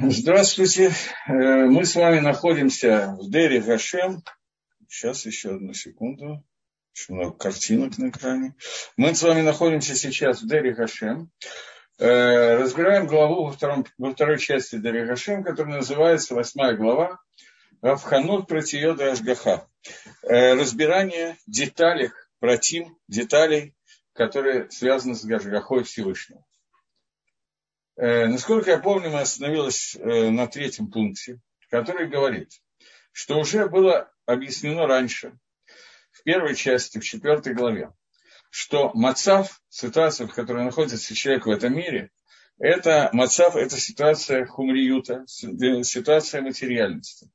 [0.00, 0.92] Здравствуйте.
[1.26, 4.22] Э, мы с вами находимся в Дере Гашем.
[4.88, 6.44] Сейчас еще одну секунду.
[6.94, 8.54] Очень много картинок на экране.
[8.96, 11.32] Мы с вами находимся сейчас в Дере Гашем.
[11.98, 17.18] Э, разбираем главу во, втором, во второй части Дере Гашем, которая называется восьмая глава
[17.82, 19.66] Равханут Протиода Ашгаха.
[20.22, 23.74] Э, разбирание деталей, против деталей,
[24.12, 26.44] которые связаны с Ашгахой Всевышнего.
[27.98, 32.52] Э, насколько я помню, мы остановились э, на третьем пункте, который говорит,
[33.10, 35.36] что уже было объяснено раньше,
[36.12, 37.90] в первой части, в четвертой главе,
[38.50, 42.12] что мацав, ситуация, в которой находится человек в этом мире,
[42.60, 47.28] это мацав, это ситуация хумриюта, э, ситуация материальности,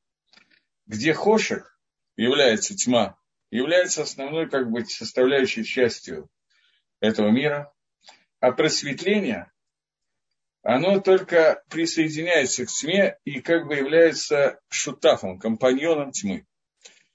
[0.85, 1.77] где хошек
[2.16, 3.18] является тьма,
[3.52, 6.30] является основной как бы составляющей частью
[7.02, 7.73] этого мира,
[8.40, 9.52] а просветление
[10.63, 16.48] оно только присоединяется к тьме и как бы является шутафом, компаньоном тьмы.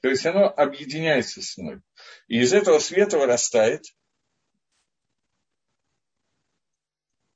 [0.00, 1.80] То есть оно объединяется с тьмой.
[2.28, 3.84] И из этого света вырастает.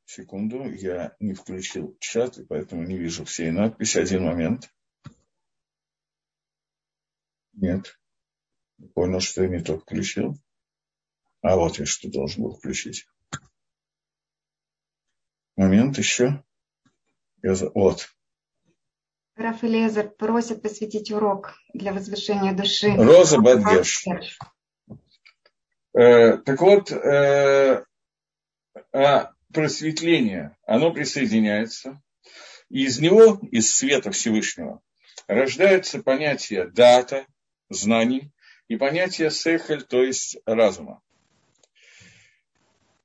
[0.04, 3.96] Секунду, я не включил чат, и поэтому не вижу всей надписи.
[3.96, 4.70] Один момент.
[7.54, 7.98] Нет.
[8.94, 10.36] Понял, что я не то включил.
[11.40, 13.06] А вот я что должен был включить.
[15.62, 16.42] Момент еще.
[17.42, 18.08] Вот.
[19.36, 22.92] Раф Элезер просит посвятить урок для возвышения души.
[22.96, 24.04] Роза Бадгеш.
[25.94, 27.84] Э, так вот, э,
[28.92, 32.02] а просветление, оно присоединяется.
[32.68, 34.80] И из него, из света Всевышнего,
[35.28, 37.24] рождается понятие дата,
[37.68, 38.32] знаний,
[38.66, 41.02] и понятие сехель, то есть разума.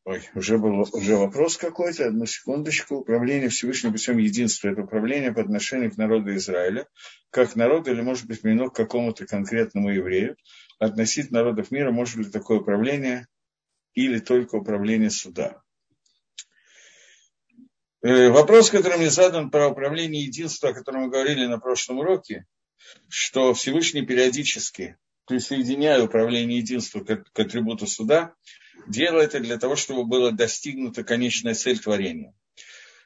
[0.07, 2.95] Ой, уже был уже вопрос какой-то, одну секундочку.
[2.95, 6.87] Управление Всевышним путем единства– это управление по отношению к народу Израиля,
[7.29, 10.37] как народу или, может быть, применено к какому-то конкретному еврею.
[10.79, 13.27] Относительно народов мира может ли такое управление
[13.95, 15.61] или только управление суда?
[18.01, 22.45] Э, вопрос, который мне задан про управление единства, о котором мы говорили на прошлом уроке,
[23.09, 28.33] что Всевышний периодически присоединяя управление единства к атрибуту суда,
[28.87, 32.33] делает это для того, чтобы была достигнута конечная цель творения.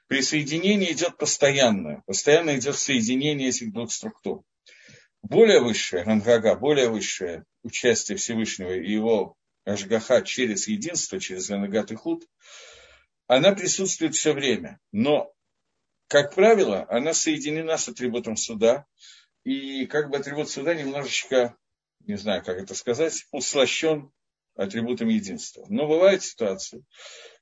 [0.08, 4.44] Присоединение идет постоянно, постоянно идет соединение этих двух структур.
[5.22, 11.96] Более высшее, Рангага, более высшее участие Всевышнего и его Ашгаха через единство, через Ранагат и
[11.96, 12.26] Худ,
[13.28, 14.80] она присутствует все время.
[14.92, 15.32] Но,
[16.08, 18.86] как правило, она соединена с атрибутом суда,
[19.44, 21.56] и как бы атрибут суда немножечко,
[22.02, 24.12] не знаю, как это сказать, услощен
[24.56, 25.66] атрибутом единства.
[25.69, 26.84] Но бывают ситуации,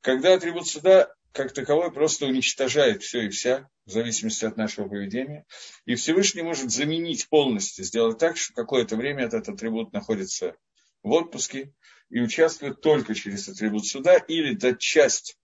[0.02, 5.46] когда атрибут суда как таковой просто уничтожает все и вся, в зависимости от нашего поведения.
[5.86, 10.56] И Всевышний может заменить полностью, сделать так, что какое-то время этот атрибут находится
[11.03, 11.74] в отпуске
[12.09, 15.38] и участвует только через атрибут суда или дать часть,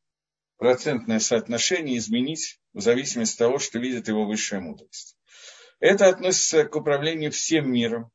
[0.57, 5.17] процентное соотношение изменить в зависимости от того, что видит его высшая мудрость.
[5.79, 8.09] Это относится к управлению всем миром,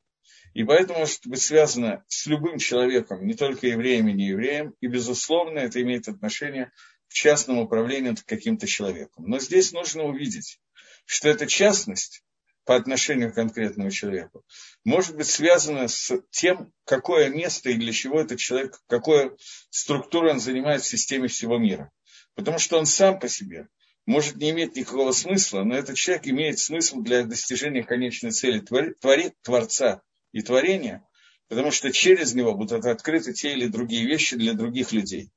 [0.53, 5.59] и поэтому может быть связано с любым человеком, не только евреем и неевреем, и, безусловно,
[5.59, 6.71] это имеет отношение
[7.07, 9.25] к частному управлению каким-то человеком.
[9.27, 10.59] Но здесь нужно увидеть,
[11.05, 12.23] что эта частность
[12.65, 14.43] по отношению к конкретному человеку
[14.83, 19.37] может быть связана с тем, какое место и для чего этот человек, какую
[19.69, 21.91] структуру он занимает в системе всего мира.
[22.35, 23.67] Потому что он сам по себе
[24.05, 29.33] может не иметь никакого смысла, но этот человек имеет смысл для достижения конечной цели твори,
[29.41, 30.01] Творца,
[30.31, 31.05] и творения,
[31.47, 35.31] потому что через него будут открыты те или другие вещи для других людей.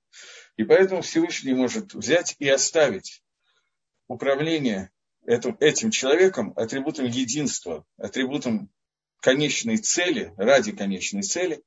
[0.56, 3.22] И поэтому Всевышний может взять и оставить
[4.06, 4.90] управление
[5.26, 8.70] этим, человеком атрибутом единства, атрибутом
[9.20, 11.62] конечной цели, ради конечной цели,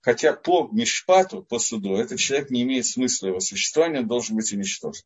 [0.00, 4.52] хотя по мишпату, по суду, этот человек не имеет смысла его существования, он должен быть
[4.52, 5.02] уничтожен.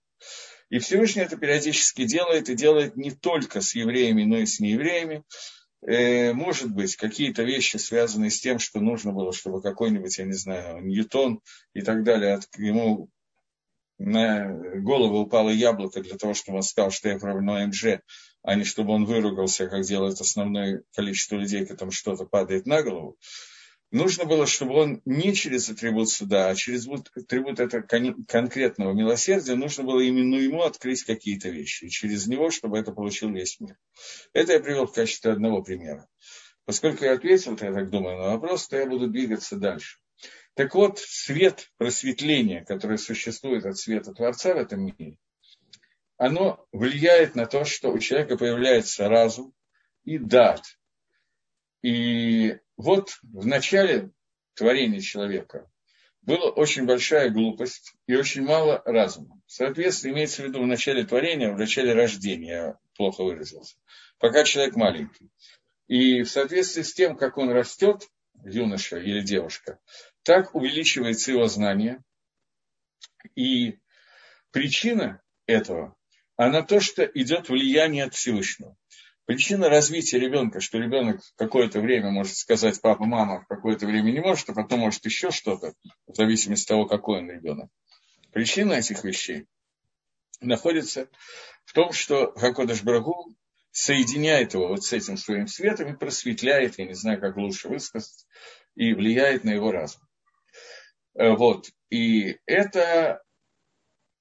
[0.68, 5.22] И Всевышний это периодически делает, и делает не только с евреями, но и с неевреями,
[5.84, 10.84] может быть, какие-то вещи, связанные с тем, что нужно было, чтобы какой-нибудь, я не знаю,
[10.84, 11.40] Ньютон
[11.74, 13.08] и так далее, от, ему
[13.98, 14.48] на
[14.80, 18.00] голову упало яблоко для того, чтобы он сказал, что я правильно МЖ,
[18.42, 23.16] а не чтобы он выругался, как делает основное количество людей, которым что-то падает на голову
[23.92, 29.84] нужно было, чтобы он не через атрибут суда, а через атрибут этого конкретного милосердия, нужно
[29.84, 31.84] было именно ему открыть какие-то вещи.
[31.84, 33.76] И через него, чтобы это получил весь мир.
[34.32, 36.08] Это я привел в качестве одного примера.
[36.64, 39.98] Поскольку я ответил, я так думаю, на вопрос, то я буду двигаться дальше.
[40.54, 45.16] Так вот, свет просветления, которое существует от света Творца в этом мире,
[46.16, 49.54] оно влияет на то, что у человека появляется разум
[50.04, 50.62] и дат.
[51.82, 54.10] И вот в начале
[54.54, 55.70] творения человека
[56.22, 59.40] была очень большая глупость и очень мало разума.
[59.46, 63.76] Соответственно, имеется в виду в начале творения, в начале рождения, я плохо выразился,
[64.18, 65.30] пока человек маленький.
[65.88, 68.08] И в соответствии с тем, как он растет,
[68.44, 69.78] юноша или девушка,
[70.22, 72.02] так увеличивается его знание.
[73.34, 73.78] И
[74.52, 75.96] причина этого,
[76.36, 78.76] она то, что идет влияние от Всевышнего.
[79.24, 84.50] Причина развития ребенка, что ребенок какое-то время может сказать папа, мама, какое-то время не может,
[84.50, 85.74] а потом может еще что-то,
[86.06, 87.70] в зависимости от того, какой он ребенок.
[88.32, 89.46] Причина этих вещей
[90.40, 91.08] находится
[91.64, 93.36] в том, что Хакодыш Брагу
[93.70, 98.26] соединяет его вот с этим своим светом и просветляет, я не знаю, как лучше высказать,
[98.74, 100.02] и влияет на его разум.
[101.14, 101.70] Э, вот.
[101.90, 103.22] И это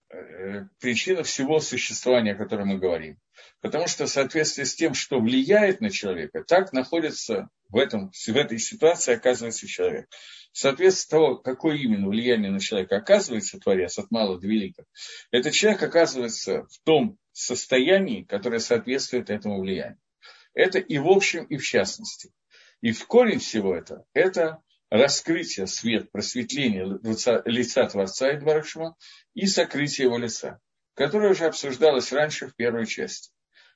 [0.09, 3.17] э, причина всего существования, о котором мы говорим.
[3.61, 8.35] Потому что в соответствии с тем, что влияет на человека, так находится в, этом, в
[8.35, 10.07] этой ситуации оказывается человек.
[10.51, 14.85] В соответствии с того, какое именно влияние на человека оказывается Творец от мала до великого,
[15.31, 19.99] этот человек оказывается в том состоянии, которое соответствует этому влиянию.
[20.53, 22.31] Это и в общем, и в частности.
[22.81, 28.97] И в корень всего это– это раскрытие, свет, просветление лица, лица Творца Барахшма
[29.33, 30.59] и сокрытие его лица,
[31.01, 33.31] которое уже обсуждалось раньше в первой части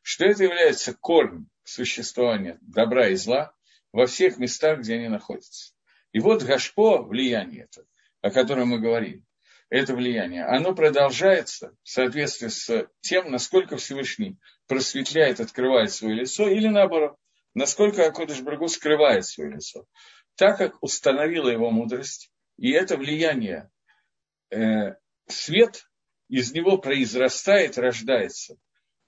[0.06, 3.56] что это является корнем существования добра и зла
[3.92, 5.74] во всех местах, где они находятся.
[6.12, 7.88] И вот Гашпо, влияние это,
[8.22, 9.26] о котором мы говорим,
[9.70, 14.38] это влияние, оно продолжается в соответствии с тем, насколько Всевышний
[14.68, 17.18] просветляет, открывает свое лицо, или наоборот,
[17.56, 19.88] насколько Акодыш Брагу скрывает свое лицо.
[20.36, 23.72] Так как установила его мудрость, и это влияние,
[24.52, 24.94] э,
[25.28, 25.88] свет
[26.30, 28.58] из него произрастает, рождается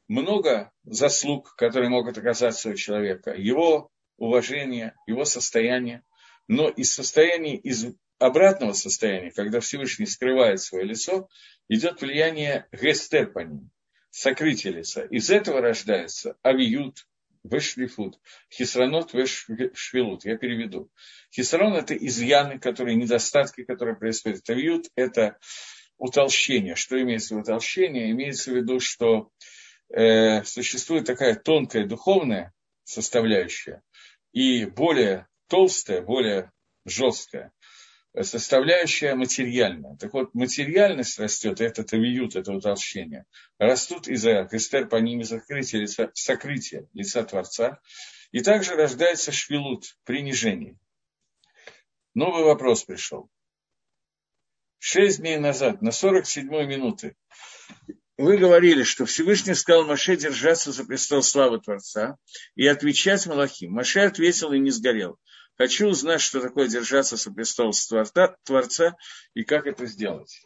[0.08, 6.04] много заслуг, которые могут оказаться у человека, его уважение, его состояние,
[6.48, 7.88] но из состояния, из
[8.20, 11.30] обратного состояния, когда Всевышний скрывает свое лицо,
[11.68, 13.70] идет влияние гестер по ним,
[14.10, 15.02] сокрытие лица.
[15.02, 17.06] Из этого рождается авиют,
[17.44, 18.20] вешлифут,
[18.52, 20.26] хисранот, вешвилут.
[20.26, 20.90] Я переведу.
[21.34, 24.50] Хисрон– это изъяны, которые, недостатки, которые происходят.
[24.50, 25.38] Авиют– это
[25.98, 26.76] утолщение.
[26.76, 28.12] Что имеется в виду утолщение?
[28.12, 29.30] Имеется в виду, что
[29.90, 32.54] э, существует такая тонкая духовная
[32.84, 33.82] составляющая
[34.32, 36.52] и более толстая, более
[36.86, 37.52] жесткая
[38.24, 39.96] составляющая материальная.
[39.98, 43.26] Так вот, материальность растет, это тавиют, это утолщение,
[43.58, 47.80] растут из-за кестер по ними закрытия лица, сокрытия лица Творца.
[48.32, 50.78] И также рождается швилут, принижение.
[52.14, 53.30] Новый вопрос пришел.
[54.80, 57.16] Шесть дней назад, на 47-й минуты,
[58.18, 62.18] вы говорили, что Всевышний сказал Маше держаться за престол славы Творца
[62.56, 63.74] и отвечать Малахим.
[63.74, 65.20] Маше ответил и не сгорел.
[65.56, 67.72] Хочу узнать, что такое держаться за престол
[68.44, 68.96] Творца
[69.34, 70.42] и как это сделать.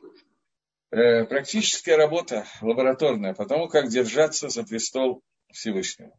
[0.92, 6.18] Э, практическая работа лабораторная, потому как держаться за престол Всевышнего.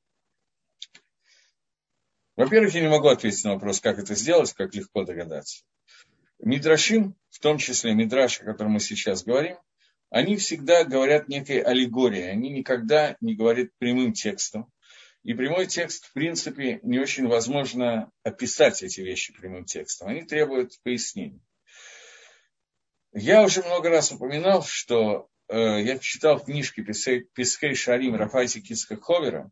[2.37, 5.65] Во-первых, я не могу ответить на вопрос, как это сделать, как легко догадаться.
[6.43, 9.57] Мидрашим, в том числе Мидраш, о котором мы сейчас говорим,
[10.11, 14.71] они всегда говорят некой аллегории, они никогда не говорят прямым текстом.
[15.23, 20.09] И прямой текст, в принципе, не очень возможно описать эти вещи прямым текстом.
[20.09, 21.41] Они требуют пояснений.
[23.13, 29.51] Я уже много раз упоминал, что э, я читал книжки Пискей Шарим Рафайси Кицка Ховера,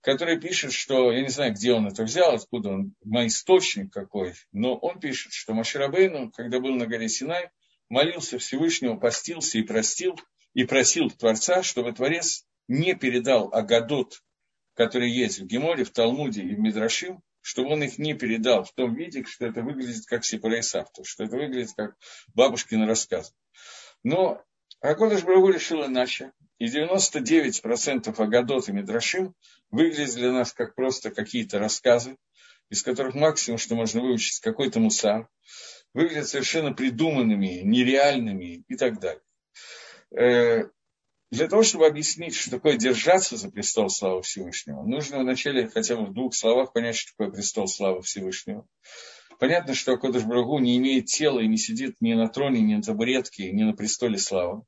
[0.00, 4.34] который пишет, что, я не знаю, где он это взял, откуда он, мой источник какой,
[4.52, 7.50] но он пишет, что Маширабейну, когда был на горе Синай,
[7.88, 10.18] молился Всевышнему, постился и простил,
[10.54, 14.22] и просил Творца, чтобы Творец не передал Агадот,
[14.74, 18.72] который есть в Геморе, в Талмуде и в Мидрашим, чтобы он их не передал в
[18.72, 21.96] том виде, что это выглядит как Сипарейсавту, что это выглядит как
[22.34, 23.34] бабушкин рассказ.
[24.02, 24.42] Но
[24.80, 29.34] Акодыш Брагу решил иначе, и 99% Агадот и Мидрашим
[29.70, 32.16] выглядят для нас как просто какие-то рассказы,
[32.68, 35.26] из которых максимум, что можно выучить, какой-то мусар
[35.94, 39.22] выглядят совершенно придуманными, нереальными и так далее.
[40.14, 40.68] Э,
[41.30, 46.06] для того, чтобы объяснить, что такое держаться за престол славы Всевышнего, нужно вначале хотя бы
[46.06, 48.66] в двух словах понять, что такое престол славы Всевышнего.
[49.38, 52.82] Понятно, что Кодыш Брагу не имеет тела и не сидит ни на троне, ни на
[52.82, 54.62] табуретке, ни на престоле славы.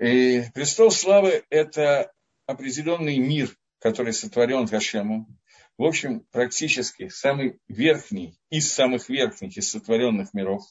[0.00, 2.12] И престол славы– это
[2.46, 5.38] определенный мир, который сотворен Хашемом,
[5.78, 10.62] в общем, практически самый верхний из самых верхних из сотворенных миров,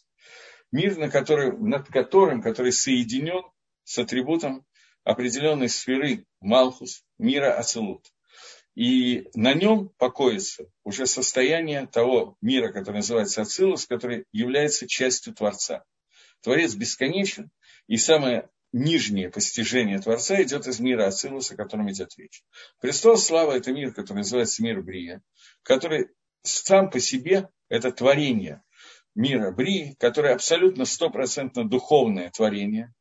[0.71, 3.43] мир, на который, над которым, который соединен
[3.83, 4.65] с атрибутом
[5.03, 8.11] определенной сферы Малхус, мира Ацелут.
[8.73, 15.83] И на нем покоится уже состояние того мира, который называется Ацилус, который является частью Творца.
[16.41, 17.51] Творец бесконечен,
[17.87, 22.43] и самое нижнее постижение Творца идет из мира Ацилуса, о котором идет речь.
[22.81, 25.21] Престол славы– это мир, который называется мир Брия,
[25.63, 26.09] который
[26.41, 28.61] сам по себе– это творение
[29.15, 32.93] мира Брии, которое абсолютно стопроцентно духовное творение,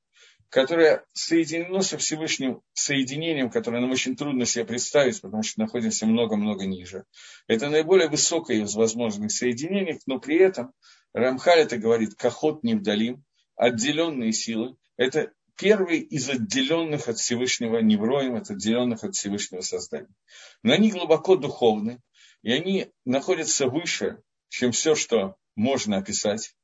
[0.49, 6.67] которое соединено со Всевышним соединением, которое нам очень трудно себе представить, потому что находимся много-много
[6.67, 7.05] ниже.
[7.49, 10.73] Это наиболее высокое из возможных соединений, но при этом
[11.13, 13.25] Рамхаль это говорит, кахот не вдалим,
[13.57, 14.77] отделенные силы.
[14.97, 20.15] Это первый из отделенных от Всевышнего невроем, от отделенных от Всевышнего создания.
[20.63, 22.01] Но они глубоко духовны,
[22.43, 24.19] и они находятся выше,
[24.49, 26.55] чем все, что можно описать.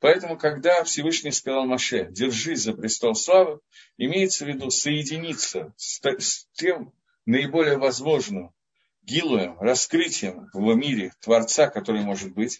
[0.00, 3.60] Поэтому, когда Всевышний сказал Маше, держись за престол славы,
[3.96, 6.92] имеется в виду соединиться с, с тем
[7.26, 8.52] наиболее возможным
[9.02, 12.58] гилуем, раскрытием в мире Творца, который может быть.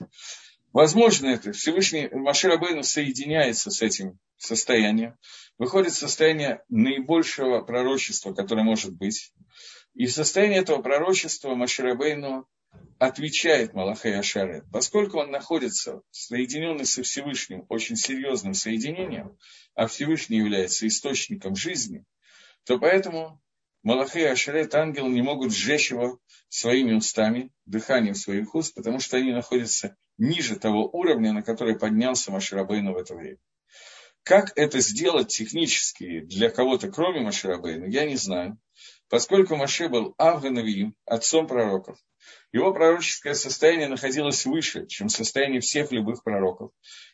[0.73, 1.53] Возможно это.
[1.53, 5.17] Всевышний Маше Рабейну соединяется с этим состоянием,
[5.57, 9.33] выходит в состояние наибольшего пророчества, которое может быть.
[9.95, 12.47] И в состоянии этого пророчества Маше Рабейну
[12.99, 19.39] отвечает Малахай Ашарет, поскольку он находится соединенный со Всевышним очень серьезным соединением,
[19.75, 22.05] а Всевышний является источником жизни,
[22.65, 23.41] то поэтому
[23.83, 29.33] Малахай Ашарет, ангел, не могут сжечь его своими устами, дыханием своих уст, потому что они
[29.33, 33.39] находятся ниже того уровня, на который поднялся Маширабейну в это время.
[34.23, 38.59] Как это сделать технически для кого-то, кроме Маширабейна, я не знаю.
[39.09, 41.99] Поскольку Маше был Авганавиим, отцом пророков,
[42.53, 46.73] его пророческое состояние находилось выше, чем состояние всех любых пророков.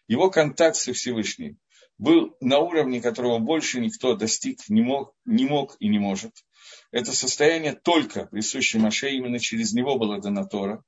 [0.09, 1.59] Его контакт со Всевышним
[1.99, 6.33] был на уровне, которого больше никто достиг не мог, не мог и не может.
[6.91, 10.83] Это состояние только присуще Маше, именно через него было дана Тора.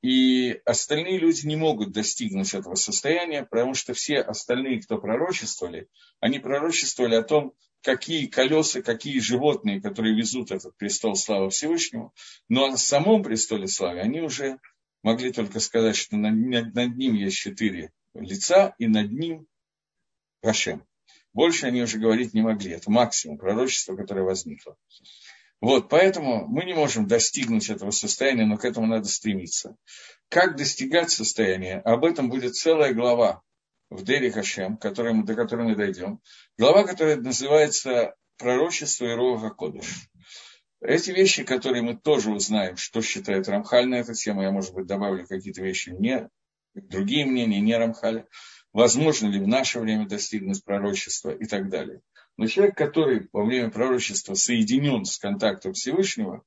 [0.00, 5.88] И остальные люди не могут достигнуть этого состояния, потому что все остальные, кто пророчествовали,
[6.20, 7.52] они пророчествовали о том,
[7.82, 12.12] какие колеса, какие животные, которые везут этот престол славы Всевышнему,
[12.48, 14.58] но о самом престоле славы они уже
[15.02, 19.46] могли только сказать, что над, над ним есть четыре лица, и над ним
[20.42, 20.84] Рашем.
[21.32, 22.72] Больше они уже говорить не могли.
[22.72, 24.76] Это максимум пророчества, которое возникло.
[25.60, 29.76] Вот, поэтому мы не можем достигнуть этого состояния, но к этому надо стремиться.
[30.28, 31.80] Как достигать состояния?
[31.80, 33.42] Об этом будет целая глава
[33.90, 36.20] в Дери Хашем, до которой мы дойдем.
[36.58, 40.08] Глава, которая называется «Пророчество и Рога Кодыш».
[40.80, 44.86] Эти вещи, которые мы тоже узнаем, что считает Рамхаль на эту тему, я, может быть,
[44.86, 46.28] добавлю какие-то вещи, не,
[46.74, 48.28] другие мнения, не Рамхаля,
[48.72, 52.00] возможно ли в наше время достигнуть пророчества и так далее.
[52.38, 56.44] Но человек, который во время пророчества соединен с контактом Всевышнего,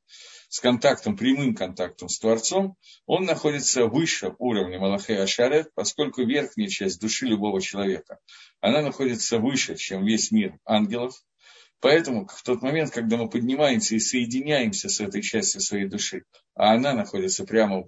[0.48, 7.02] с контактом, прямым контактом с Творцом, он находится выше уровня Малахея Ашарет, поскольку верхняя часть
[7.02, 8.20] души любого человека,
[8.62, 11.14] она находится выше, чем весь мир ангелов.
[11.82, 16.24] Поэтому в тот момент, когда мы поднимаемся и соединяемся с этой частью своей души,
[16.56, 17.84] а она находится прямо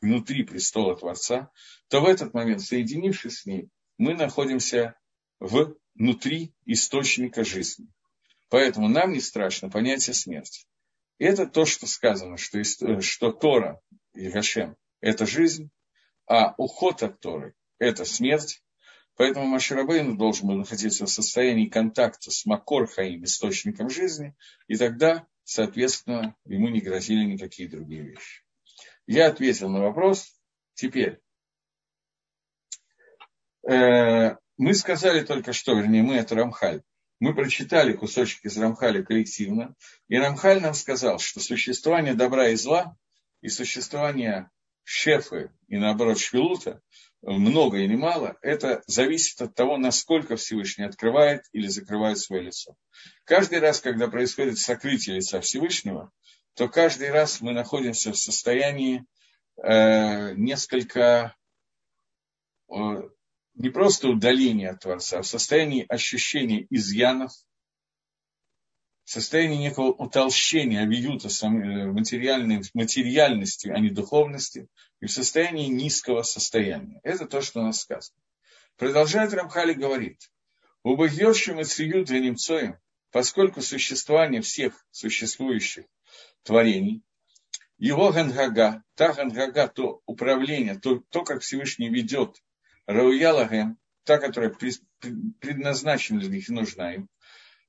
[0.00, 1.50] внутри престола Творца,
[1.88, 3.68] то в этот момент, соединившись с ней,
[3.98, 4.94] мы находимся
[5.42, 7.88] внутри источника жизни.
[8.48, 10.66] Поэтому нам не страшно понятие смерти.
[11.18, 13.80] Это то, что сказано, что, э, что Тора
[14.14, 15.70] и Гашем– это жизнь,
[16.26, 18.62] а уход от Торы– это смерть.
[19.16, 24.34] Поэтому Маширабейн должен был находиться в состоянии контакта с Макор Хаим, источником жизни,
[24.68, 28.42] и тогда, соответственно, ему не грозили никакие другие вещи.
[29.06, 30.34] Я ответил на вопрос.
[30.74, 31.20] Теперь,
[33.68, 36.82] э, мы сказали только что, вернее, мы это Рамхаль.
[37.20, 39.74] Мы прочитали кусочек из Рамхаля коллективно,
[40.08, 42.96] и Рамхаль нам сказал, что существование добра и зла
[43.40, 44.50] и существование
[44.84, 46.80] шефы и, наоборот, швилута,
[47.22, 52.74] много или мало, это зависит от того, насколько Всевышний открывает или закрывает свое лицо.
[53.24, 56.10] Каждый раз, когда происходит сокрытие лица Всевышнего,
[56.54, 59.04] то каждый раз мы находимся в состоянии
[59.62, 61.36] э, несколько
[62.68, 62.74] э,
[63.54, 67.32] не просто удаление от Творца, а в состоянии ощущения изъянов,
[69.04, 74.68] в состоянии некого утолщения авиюта э, материальной, материальности, а не духовности,
[75.00, 77.00] и в состоянии низкого состояния.
[77.02, 78.18] Это то, что у нас сказано.
[78.76, 80.30] Продолжает Рамхали говорит,
[80.82, 82.78] убогьевшим и для немцоем,
[83.10, 85.84] поскольку существование всех существующих
[86.42, 87.02] творений,
[87.76, 92.40] его гангага, та гангага, то управление, то, то как Всевышний ведет
[92.92, 94.54] Рауялагем, та, которая
[95.40, 97.08] предназначена для них и нужна им,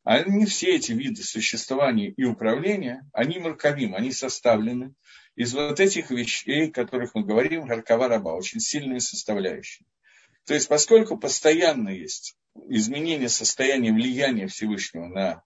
[0.04, 4.94] они все эти виды существования и управления, они марковим, они составлены
[5.36, 9.86] из вот этих вещей, о которых мы говорим, Гаркова раба, очень сильные составляющие.
[10.46, 12.36] То есть, поскольку постоянно есть
[12.68, 15.44] изменение состояния влияния Всевышнего на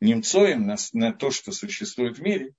[0.00, 2.54] немцоем, на, на то, что существует в мире,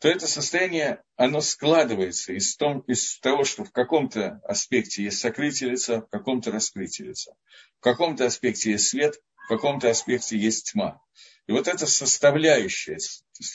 [0.00, 5.70] то это состояние, оно складывается из, том, из того, что в каком-то аспекте есть сокрытие
[5.70, 7.34] лица, в каком-то раскрытие лица.
[7.78, 11.02] В каком-то аспекте есть свет, в каком-то аспекте есть тьма.
[11.46, 12.96] И вот эта составляющая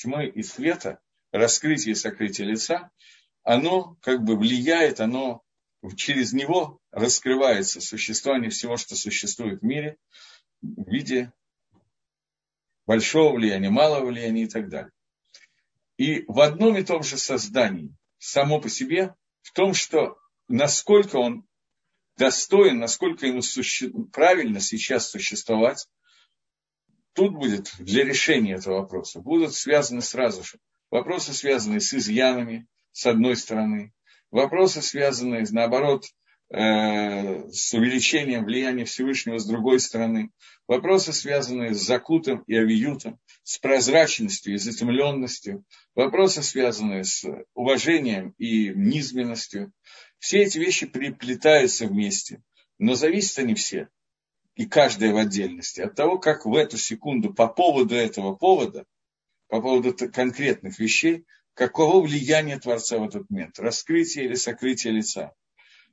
[0.02, 1.00] тьмы и света,
[1.32, 2.92] раскрытие и сокрытие лица,
[3.42, 5.42] оно как бы влияет, оно
[5.96, 9.98] через него раскрывается существование всего, что существует в мире
[10.62, 11.34] в виде
[12.86, 14.92] большого влияния, малого влияния и так далее.
[15.98, 21.46] И в одном и том же создании, само по себе, в том, что насколько он
[22.18, 23.92] достоин, насколько ему суще...
[24.12, 25.88] правильно сейчас существовать,
[27.14, 30.60] тут будет для решения этого вопроса, будут связаны сразу же
[30.92, 33.94] вопросы, связанные с изъянами, с одной стороны,
[34.32, 36.06] вопросы, связанные, наоборот,
[36.50, 40.30] с увеличением влияния Всевышнего с другой стороны,
[40.68, 45.64] вопросы, связанные с закутом и авиютом, с прозрачностью и затемленностью,
[45.96, 47.26] вопросы, связанные с
[47.56, 49.72] уважением и низменностью.
[50.20, 52.44] Все эти вещи приплетаются вместе,
[52.78, 53.90] но зависят они все,
[54.56, 58.86] и каждая в отдельности, от того, как в эту секунду по поводу этого повода,
[59.48, 65.34] по поводу конкретных вещей, каково влияние Творца в этот момент, раскрытие или сокрытие лица,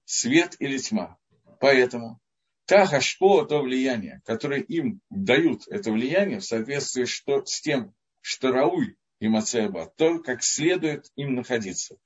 [0.05, 1.19] свет или тьма.
[1.61, 2.21] Поэтому
[2.67, 8.53] та гашпо, то влияние, которое им дают это влияние в соответствии что, с тем, что
[8.53, 11.97] Рауй и Мацеба, то, как следует им находиться.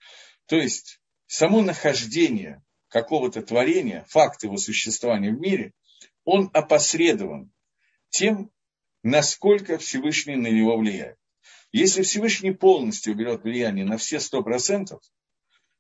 [0.47, 5.73] То есть, само нахождение какого-то творения, факт его существования в мире,
[6.25, 7.53] он опосредован
[8.11, 8.51] тем,
[9.03, 11.17] насколько Всевышний на него влияет.
[11.73, 15.01] Если Всевышний полностью берет влияние на все сто процентов,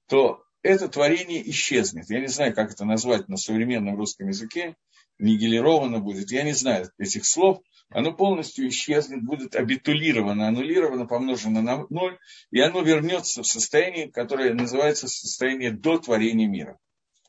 [0.06, 2.10] то это творение исчезнет.
[2.10, 4.76] Я не знаю, как это назвать на современном русском языке,
[5.18, 11.86] нигилировано будет, я не знаю этих слов, оно полностью исчезнет, будет абитулировано, аннулировано, помножено на
[11.88, 12.18] ноль,
[12.50, 16.78] и оно вернется в состояние, которое называется состояние до творения мира.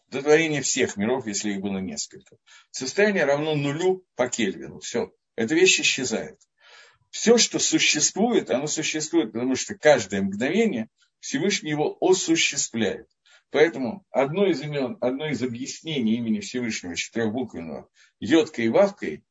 [0.10, 2.38] До творения всех миров, если их было несколько.
[2.72, 4.80] Состояние равно нулю по Кельвину.
[4.80, 5.12] Все.
[5.36, 6.40] Эта вещь исчезает.
[7.10, 13.08] Все, что существует, оно существует, потому что каждое мгновение Всевышний его осуществляет.
[13.52, 19.24] Поэтому одно из имен, одно из объяснений имени Всевышнего четырехбуквенного йодкой и вавкой,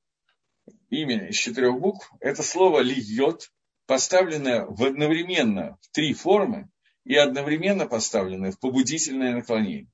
[0.89, 3.53] имя из четырех букв, это слово льет,
[3.87, 6.71] поставленное в одновременно в три формы
[7.05, 9.89] и одновременно поставленное в побудительное наклонение.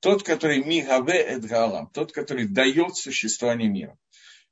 [0.00, 3.98] Тот, который мигаве эдгалам, тот, который дает существование мира.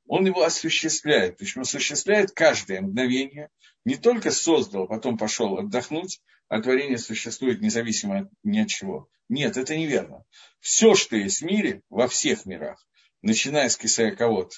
[0.05, 3.49] Он его осуществляет, причем осуществляет каждое мгновение,
[3.85, 6.21] не только создал, потом пошел отдохнуть,
[6.53, 9.09] а творение существует независимо ни от чего.
[9.27, 10.23] Нет, это неверно.
[10.59, 12.85] Все, что есть в мире, во всех мирах,
[13.23, 14.53] начиная с Кисаякавод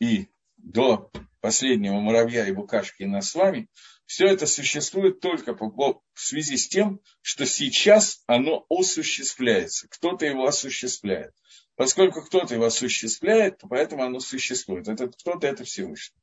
[0.00, 1.10] и до
[1.40, 3.70] последнего муравья и букашки и нас с вами,
[4.04, 9.88] все это существует только в связи с тем, что сейчас оно осуществляется.
[9.88, 11.32] Кто-то его осуществляет.
[11.76, 14.88] Поскольку кто-то его осуществляет, то поэтому оно существует.
[14.88, 16.20] Этот кто-то– это Всевышний.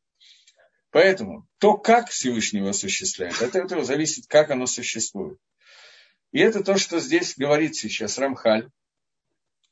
[0.93, 5.39] Поэтому то, как Всевышний его осуществляет, от этого зависит, как оно существует.
[6.32, 8.69] И это то, что здесь говорит сейчас Рамхаль,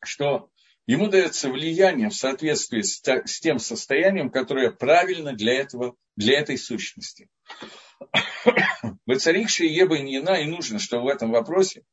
[0.03, 0.49] что
[0.88, 7.29] ему дается влияние в соответствии с, тем состоянием, которое правильно для, этого, для этой сущности.
[9.05, 11.84] Воцарившие Еба и Нина, и нужно, чтобы в этом вопросе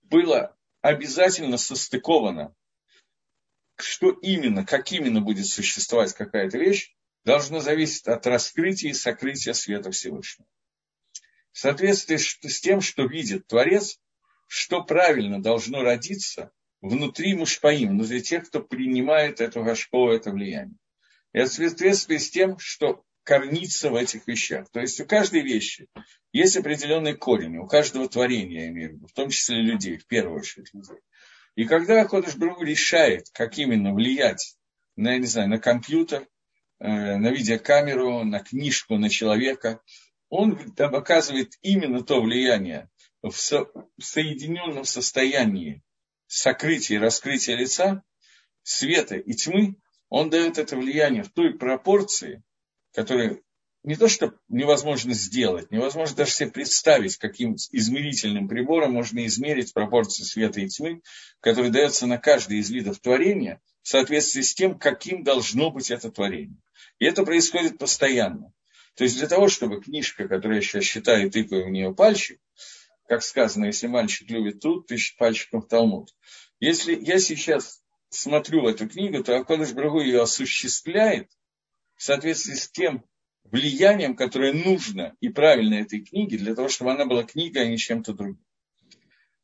[0.00, 2.54] было обязательно состыковано,
[3.76, 9.90] что именно, как именно будет существовать какая-то вещь, должно зависеть от раскрытия и сокрытия света
[9.90, 10.48] Всевышнего.
[11.52, 13.98] В соответствии с тем, что видит Творец,
[14.46, 20.76] что правильно должно родиться внутри мушпаим, внутри тех, кто принимает эту гашпо, это влияние.
[21.32, 24.68] И в соответствии с тем, что корнится в этих вещах.
[24.70, 25.88] То есть у каждой вещи
[26.32, 30.06] есть определенный корень, у каждого творения, я имею в виду, в том числе людей, в
[30.06, 30.98] первую очередь людей.
[31.54, 34.56] И когда Кодыш Брух решает, как именно влиять
[34.96, 36.26] на, я не знаю, на компьютер,
[36.80, 39.80] на видеокамеру, на книжку, на человека,
[40.28, 42.88] он там оказывает именно то влияние
[43.22, 45.82] в соединенном состоянии
[46.26, 48.02] сокрытия и раскрытия лица,
[48.62, 49.76] света и тьмы,
[50.08, 52.42] он дает это влияние в той пропорции,
[52.94, 53.40] которая
[53.82, 60.22] не то, что невозможно сделать, невозможно даже себе представить, каким измерительным прибором можно измерить пропорции
[60.22, 61.00] света и тьмы,
[61.40, 66.10] которые дается на каждый из видов творения в соответствии с тем, каким должно быть это
[66.10, 66.58] творение.
[66.98, 68.52] И это происходит постоянно.
[68.96, 72.38] То есть для того, чтобы книжка, которая я сейчас считаю, тыкаю в нее пальчик,
[73.08, 76.14] как сказано, если мальчик любит труд, тысяч пальчиком в Талмуд.
[76.60, 81.30] Если я сейчас смотрю эту книгу, то Акодыш Брагу ее осуществляет
[81.96, 83.04] в соответствии с тем
[83.44, 87.78] влиянием, которое нужно и правильно этой книге, для того, чтобы она была книгой, а не
[87.78, 88.44] чем-то другим.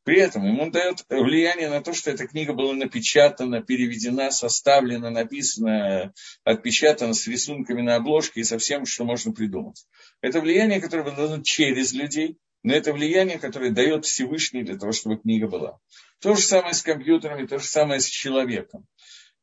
[0.07, 6.13] При этом ему дает влияние на то, что эта книга была напечатана, переведена, составлена, написана,
[6.45, 9.85] отпечатана с рисунками на обложке и со всем, что можно придумать.
[10.21, 15.17] Это влияние, которое дано через людей, но это влияние, которое дает Всевышний для того, чтобы
[15.17, 15.77] книга была.
[16.21, 18.87] То же самое с компьютерами, то же самое с человеком.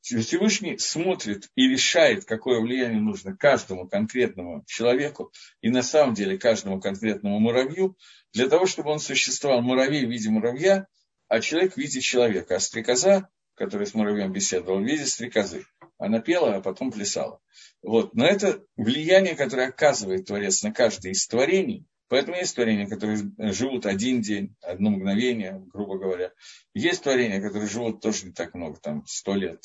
[0.05, 6.79] Всевышний смотрит и решает, какое влияние нужно каждому конкретному человеку и на самом деле каждому
[6.79, 7.97] конкретному муравью,
[8.35, 10.89] для того, чтобы он существовал муравей в виде муравья,
[11.29, 12.57] а человек в виде человека.
[12.57, 15.65] А стрекоза, которая с муравьем беседовала, в виде стрекозы.
[15.97, 17.41] Она пела, а потом плясала.
[17.83, 18.15] Вот.
[18.15, 23.87] Но это влияние, которое оказывает Творец на каждое из творений, Поэтому есть творения, которые живут
[23.87, 26.33] один день, одно мгновение, грубо говоря.
[26.75, 29.65] Есть творения, которые живут тоже не так много, там сто лет,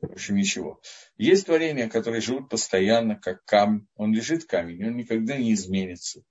[0.00, 0.80] в общем, ничего.
[1.16, 3.86] Есть творения, которые живут постоянно, как камень.
[3.96, 6.22] Он лежит камень, он никогда не изменится.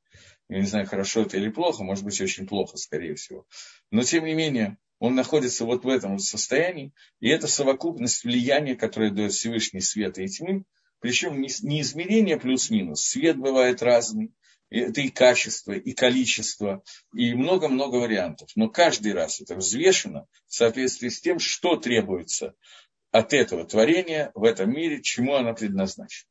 [0.50, 3.46] Я не знаю, хорошо это или плохо, может быть, очень плохо, скорее всего.
[3.92, 9.12] Но, тем не менее, он находится вот в этом состоянии, и это совокупность влияния, которое
[9.12, 10.64] дает Всевышний света и тьмы,
[11.00, 13.04] причем не измерение плюс-минус.
[13.04, 14.32] Свет бывает разный,
[14.70, 18.50] это и качество, и количество, и много-много вариантов.
[18.56, 22.56] Но каждый раз это взвешено в соответствии с тем, что требуется
[23.12, 26.30] от этого творения в этом мире, чему оно предназначено.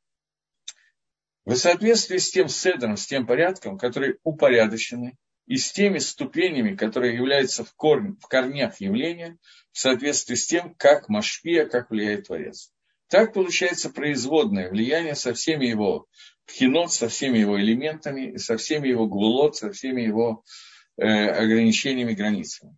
[1.45, 7.15] В соответствии с тем седром, с тем порядком, который упорядочены, и с теми ступенями, которые
[7.15, 9.39] являются в, корне, в корнях явления,
[9.71, 12.73] в соответствии с тем, как Машпия, как влияет Творец.
[13.09, 16.09] Так получается производное влияние со всеми его
[16.47, 20.43] пхинот, со всеми его элементами, со всеми его гвулот, со всеми его
[20.97, 22.77] э, ограничениями, границами.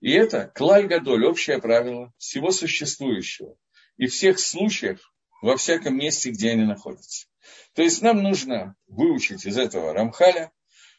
[0.00, 3.56] И это клаль гадоль, общее правило всего существующего
[3.96, 5.00] и всех случаев
[5.42, 7.26] во всяком месте, где они находятся.
[7.74, 10.52] То есть нам нужно выучить из этого Рамхаля,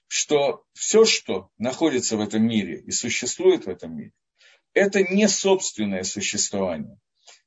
[0.08, 4.14] что все, что находится в этом мире и существует в этом мире,
[4.74, 7.00] это не собственное существование.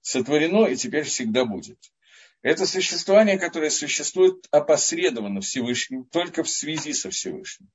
[0.02, 1.78] Сотворено и теперь всегда будет.
[2.42, 7.68] Это существование, которое существует опосредованно Всевышним, только в связи со Всевышним.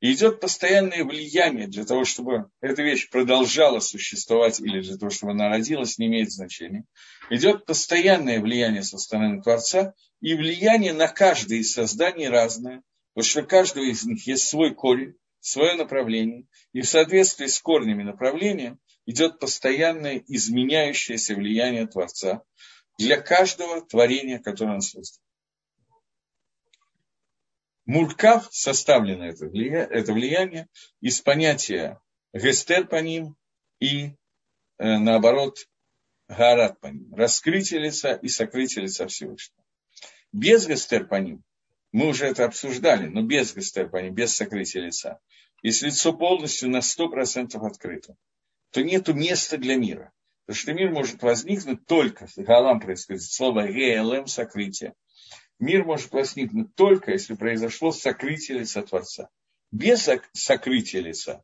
[0.00, 5.32] И идет постоянное влияние для того, чтобы эта вещь продолжала существовать или для того, чтобы
[5.32, 6.84] она родилась, не имеет значения.
[7.28, 12.82] Идет постоянное влияние со стороны Творца, и влияние на каждое из созданий разное,
[13.14, 17.60] потому что у каждого из них есть свой корень, свое направление, и в соответствии с
[17.60, 22.42] корнями направления идет постоянное изменяющееся влияние Творца–
[22.98, 25.22] для каждого творения, которое он создал.
[27.84, 30.68] Муркав составлено это влияние, это влияние
[31.00, 32.00] из понятия
[32.32, 33.36] гестер по ним
[33.78, 34.10] и,
[34.78, 35.68] э, наоборот,
[36.28, 37.14] гарат по ним.
[37.14, 39.64] Раскрытие лица и сокрытие лица Всевышнего.
[40.32, 41.44] Без гестер по ним,
[41.92, 45.20] мы уже это обсуждали, но без гестер по ним, без сокрытия лица,
[45.62, 48.16] если лицо полностью на 100% открыто,
[48.70, 50.12] то нет места для мира.
[50.46, 54.94] Потому что мир может возникнуть только, Галам происходит слово ГЛМ– сокрытие.
[55.58, 59.28] Мир может возникнуть только, если произошло сокрытие лица Творца.
[59.72, 61.42] Без сокрытия лица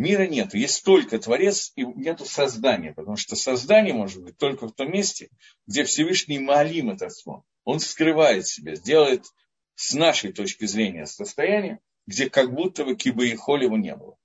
[0.00, 0.54] мира нет.
[0.54, 5.28] Есть только Творец и нет создания, потому что создание может быть только в том месте,
[5.66, 7.44] где Всевышний Маалим это слово.
[7.64, 9.26] Он скрывает себя, делает
[9.74, 14.16] с нашей точки зрения состояние, где как будто бы кибо и холеву не было.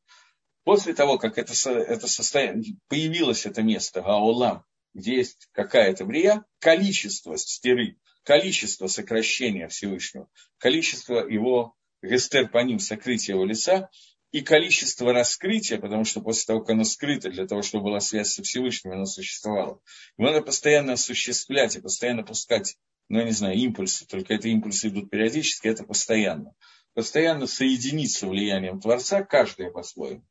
[0.66, 7.38] После того, как это, это состояние, появилось это место, Гаолам, где есть какая-то брия, количество
[7.38, 13.92] стиры, количество сокращения Всевышнего, количество его гестер по ним, сокрытия его лица,
[14.32, 18.34] и количество раскрытия, потому что после того, как оно скрыто, для того, чтобы была связь
[18.34, 19.80] со Всевышним, оно существовало.
[20.18, 22.76] Его надо постоянно осуществлять и постоянно пускать,
[23.08, 26.56] ну, я не знаю, импульсы, только это импульсы идут периодически, это постоянно.
[26.96, 30.24] Постоянно соединиться влиянием Творца, каждое по-своему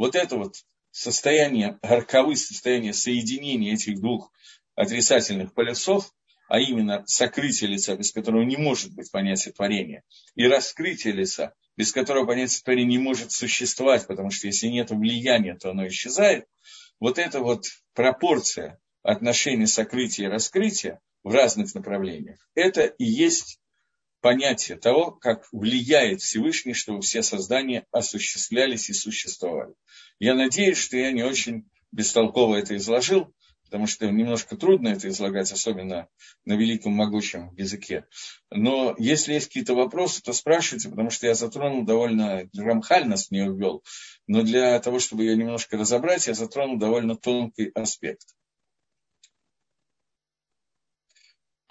[0.00, 0.54] вот это вот
[0.92, 4.32] состояние, горковое состояние соединения этих двух
[4.74, 6.10] отрицательных полюсов,
[6.48, 10.02] а именно сокрытие лица, без которого не может быть понятия творения,
[10.36, 15.54] и раскрытие лица, без которого понятие творения не может существовать, потому что если нет влияния,
[15.54, 16.46] то оно исчезает,
[16.98, 23.59] вот эта вот пропорция отношений сокрытия и раскрытия в разных направлениях, это и есть
[24.20, 29.74] понятие того, как влияет Всевышний, чтобы все создания осуществлялись и существовали.
[30.18, 35.52] Я надеюсь, что я не очень бестолково это изложил, потому что немножко трудно это излагать,
[35.52, 36.08] особенно
[36.44, 38.04] на великом могучем языке.
[38.50, 43.30] Но если есть какие-то вопросы, то спрашивайте, потому что я затронул довольно, Рамхаль нас в
[43.30, 43.84] нее ввел,
[44.26, 48.26] но для того, чтобы ее немножко разобрать, я затронул довольно тонкий аспект.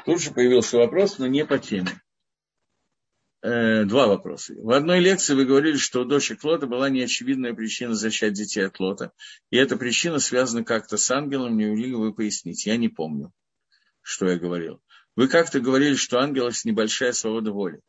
[0.06, 2.02] Тут же появился вопрос, но не по теме.
[3.42, 4.54] Э, два вопроса.
[4.58, 8.80] В одной лекции вы говорили, что у дочек Лота была неочевидная причина зачать детей от
[8.82, 9.14] Лота.
[9.50, 11.58] И эта причина связана как-то с ангелом.
[11.58, 12.66] Не могли вы пояснить?
[12.66, 13.32] Я не помню,
[14.02, 14.82] что я говорил.
[15.16, 17.80] Вы как-то говорили, что ангелов небольшая свобода воли.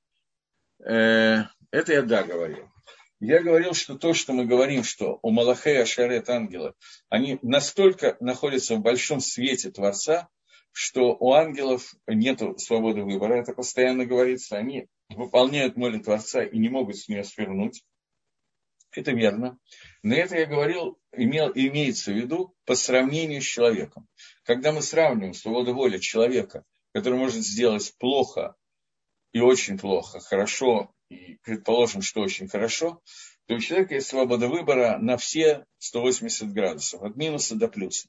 [0.85, 2.69] Э, это я да говорил.
[3.19, 6.75] Я говорил, что то, что мы говорим, что у Малахея Шарет ангела,
[7.09, 10.29] они настолько находятся в большом свете Творца,
[10.73, 16.69] что у ангелов нет свободы выбора, это постоянно говорится, они выполняют волю Творца и не
[16.69, 17.85] могут с нее свернуть.
[18.93, 19.59] Это верно.
[20.03, 24.09] Но это я говорил, имел, имеется в виду по сравнению с человеком.
[24.45, 28.57] Когда мы сравниваем свободу воли человека, который может сделать плохо
[29.33, 33.01] и очень плохо, хорошо, и предположим, что очень хорошо,
[33.47, 38.09] то у человека есть свобода выбора на все 180 градусов, от минуса до плюса.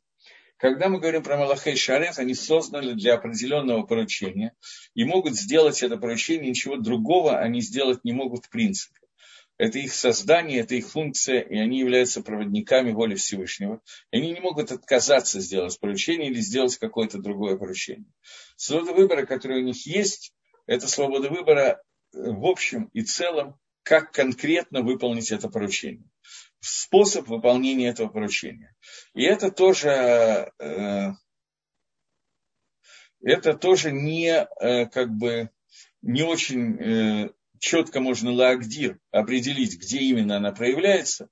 [0.62, 4.56] Когда мы говорим про Малахей Шарет, они созданы для определенного поручения
[4.94, 9.00] и могут сделать это поручение, ничего другого они сделать не могут в принципе.
[9.58, 13.82] Это их создание, это их функция, и они являются проводниками воли Всевышнего.
[14.12, 18.12] И они не могут отказаться сделать поручение или сделать какое-то другое поручение.
[18.56, 20.32] Свобода выбора, которая у них есть,
[20.68, 21.82] это свобода выбора
[22.14, 26.11] в общем и целом, как конкретно выполнить это поручение
[26.62, 28.74] способ выполнения этого поручения.
[29.14, 31.10] И это тоже, э,
[33.22, 35.50] это тоже не э, как бы
[36.02, 41.30] не очень э, четко можно лагдир определить, где именно она проявляется,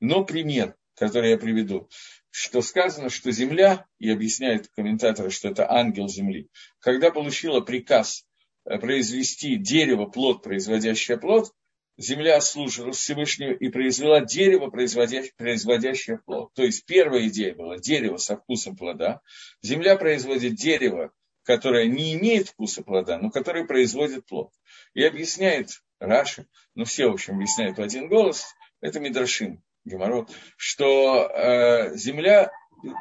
[0.00, 1.88] но пример, который я приведу,
[2.30, 8.24] что сказано, что Земля, и объясняют комментаторы, что это ангел Земли, когда получила приказ
[8.64, 11.52] произвести дерево, плод, производящее плод,
[12.00, 16.52] земля служила Всевышнему и произвела дерево, производящее, производящее плод.
[16.54, 19.20] То есть первая идея была дерево со вкусом плода.
[19.62, 24.50] Земля производит дерево, которое не имеет вкуса плода, но которое производит плод.
[24.94, 28.46] И объясняет Раши, ну все, в общем, объясняют в один голос,
[28.80, 32.50] это Мидрашим, Геморрот, что э, земля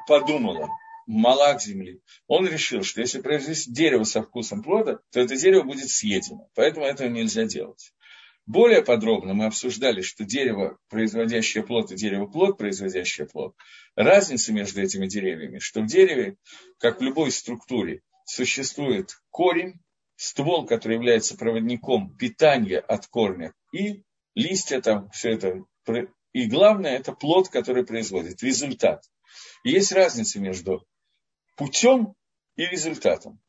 [0.08, 0.68] подумала,
[1.08, 5.90] малак земли, он решил, что если произвести дерево со вкусом плода, то это дерево будет
[5.90, 6.50] съедено.
[6.54, 7.94] Поэтому этого нельзя делать.
[8.50, 13.56] Более подробно мы обсуждали, что дерево, производящее плод, и дерево плод, производящее плод,
[13.96, 16.36] разница между этими деревьями, что в дереве,
[16.80, 19.80] как в любой структуре, существует корень,
[20.16, 24.02] ствол, который является проводником питания от корня, и
[24.34, 25.64] листья там, все это.
[26.34, 29.04] И главное, это плод, который производит, результат.
[29.64, 30.88] И есть разница между
[31.56, 32.16] путем
[32.56, 33.40] и результатом.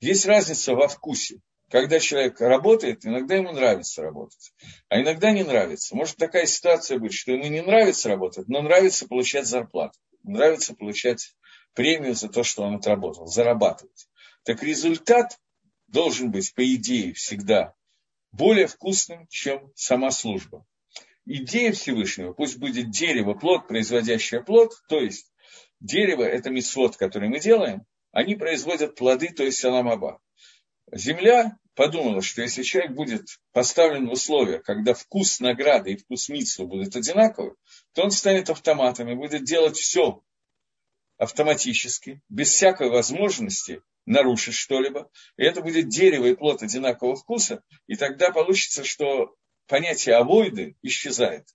[0.00, 4.52] Есть разница во вкусе когда человек работает, иногда ему нравится работать,
[4.88, 5.94] а иногда не нравится.
[5.94, 11.34] Может такая ситуация быть, что ему не нравится работать, но нравится получать зарплату, нравится получать
[11.74, 14.08] премию за то, что он отработал, зарабатывать.
[14.42, 15.38] Так результат
[15.86, 17.74] должен быть, по идее, всегда
[18.32, 20.66] более вкусным, чем сама служба.
[21.24, 25.30] Идея Всевышнего, пусть будет дерево, плод, производящее плод, то есть
[25.78, 30.20] дерево– это мисвод, который мы делаем, они производят плоды, то есть аламаба.
[30.92, 36.66] Земля подумала, что если человек будет поставлен в условия, когда вкус награды и вкус митсу
[36.66, 37.54] будут одинаковы,
[37.94, 40.22] то он станет автоматом и будет делать все
[41.18, 45.10] автоматически, без всякой возможности нарушить что-либо.
[45.36, 49.34] И это будет дерево и плод одинакового вкуса, и тогда получится, что
[49.66, 51.46] понятие авойды исчезает.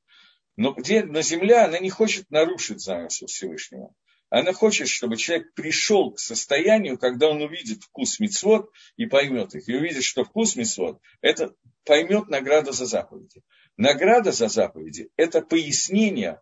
[0.55, 3.93] Но, но земля, она не хочет нарушить замысел Всевышнего.
[4.29, 9.69] Она хочет, чтобы человек пришел к состоянию, когда он увидит вкус мецвод и поймет их.
[9.69, 11.53] И увидит, что вкус мецвод– это
[11.85, 13.43] поймет награда за заповеди.
[13.77, 16.41] Награда за заповеди– это пояснение,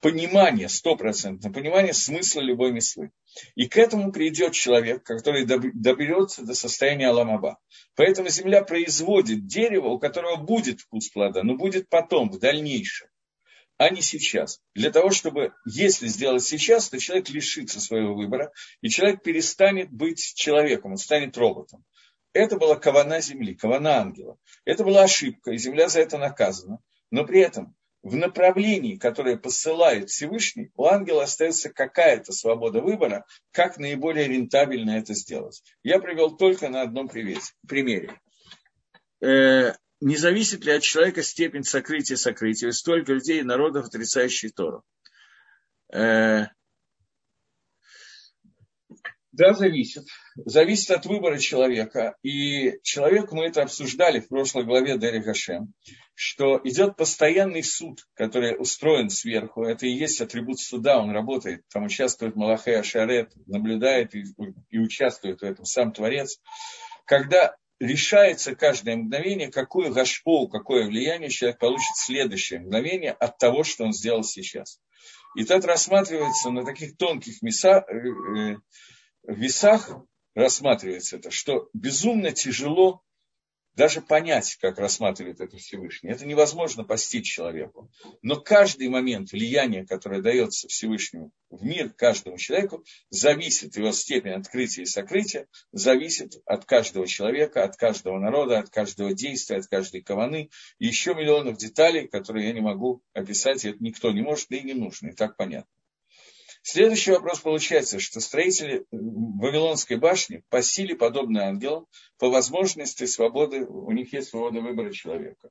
[0.00, 3.12] понимание, стопроцентное понимание смысла любой мисвы.
[3.54, 7.58] И к этому придет человек, который доберется до состояния Аламаба.
[7.96, 13.08] Поэтому земля производит дерево, у которого будет вкус плода, но будет потом, в дальнейшем
[13.80, 14.60] а не сейчас.
[14.74, 20.34] Для того, чтобы, если сделать сейчас, то человек лишится своего выбора, и человек перестанет быть
[20.36, 21.82] человеком, он станет роботом.
[22.34, 24.36] Это была кавана земли, кавана ангела.
[24.66, 26.80] Это была ошибка, и земля за это наказана.
[27.10, 33.78] Но при этом в направлении, которое посылает Всевышний, у ангела остается какая-то свобода выбора, как
[33.78, 35.62] наиболее рентабельно это сделать.
[35.82, 38.20] Я привел только на одном примере.
[40.00, 42.70] Не зависит ли от человека степень сокрытия сокрытия?
[42.72, 44.82] Столько людей и народов, отрицающих Тору.
[45.92, 46.46] Э,
[49.32, 50.06] Да, зависит.
[50.36, 52.16] Зависит от выбора человека.
[52.22, 55.72] И человеку мы это обсуждали в прошлой главе Дери Гашем,
[56.14, 59.64] что идет постоянный суд, который устроен сверху.
[59.64, 61.62] Это и есть атрибут суда, он работает.
[61.68, 64.24] Там участвует Малахей Ашарет, наблюдает и,
[64.70, 66.40] и участвует в этом сам Творец.
[67.04, 73.64] Когда решается каждое мгновение, какое гашпо, какое влияние человек получит в следующее мгновение от того,
[73.64, 74.80] что он сделал сейчас.
[75.34, 78.56] И это рассматривается на таких тонких э, э,
[79.26, 79.90] весах,
[80.34, 83.02] рассматривается это, что безумно тяжело
[83.74, 86.10] даже понять, как рассматривает это Всевышний.
[86.10, 87.90] Это невозможно постичь человеку.
[88.22, 94.82] Но каждый момент влияния, которое дается Всевышнему в мир каждому человеку, зависит, его степень открытия
[94.82, 100.50] и сокрытия, зависит от каждого человека, от каждого народа, от каждого действия, от каждой каваны.
[100.78, 104.56] И еще миллионов деталей, которые я не могу описать, и это никто не может, да
[104.56, 105.70] и не нужно, и так понятно.
[106.62, 111.86] Следующий вопрос получается, что строители Вавилонской башни по силе подобны ангелам,
[112.18, 115.50] по возможности свободы, у них есть свобода выбора человека.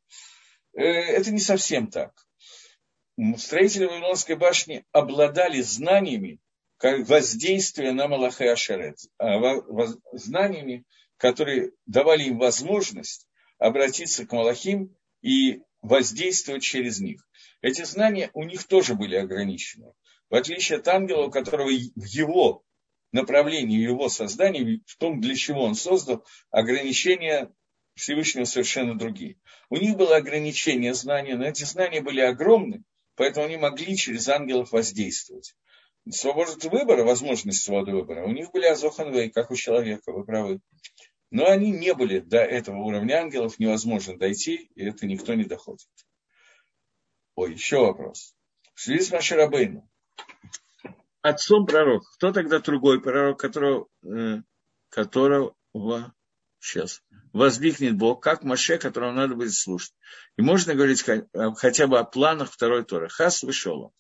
[0.74, 2.14] Э, это не совсем так.
[3.38, 6.40] Строители Вавилонской башни обладали знаниями
[6.78, 9.42] как воздействия на Малахе Ашерет, а
[10.14, 10.86] знаниями,
[11.18, 17.28] которые давали им возможность обратиться к Малахим и воздействовать через них.
[17.62, 19.92] Эти знания у них тоже были ограничены
[20.30, 22.64] в отличие от ангела, у которого в его
[23.12, 27.52] направлении, его создании, в том, для чего он создал, ограничения
[27.96, 29.38] Всевышнего совершенно другие.
[29.70, 32.84] У них было ограничение знания, но эти знания были огромны,
[33.16, 35.56] поэтому они могли через ангелов воздействовать.
[36.10, 40.62] Свобода выбора, возможность свободы выбора, у них были азоханвей, как у человека, вы правы.
[41.32, 45.88] Но они не были до этого уровня ангелов, невозможно дойти, и это никто не доходит.
[47.36, 48.36] Ой, еще вопрос.
[48.74, 49.89] В связи с Маширабейну,
[51.22, 52.06] отцом пророка.
[52.16, 54.42] Кто тогда другой пророк, которого, э,
[54.90, 55.56] которого
[56.60, 57.02] сейчас
[57.34, 59.94] возникнет Бог, как Маше, которого надо будет слушать.
[60.38, 61.04] И можно говорить
[61.58, 63.10] хотя бы о планах второй Торы.
[63.10, 63.94] Хас вышел.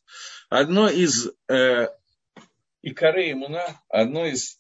[0.49, 1.87] Одно из э,
[2.81, 4.59] Икары Имуна, одно из,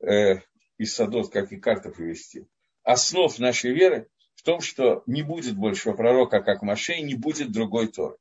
[0.00, 0.40] э,
[0.78, 2.46] из садов, как и карта привести,
[2.82, 7.52] основ нашей веры в том, что не будет большего пророка, как Маше, и не будет
[7.52, 8.16] другой Торы.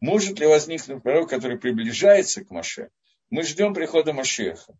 [0.00, 2.90] Может ли возникнуть пророк, который приближается к Маше?
[3.30, 4.78] Мы ждем прихода Машеха.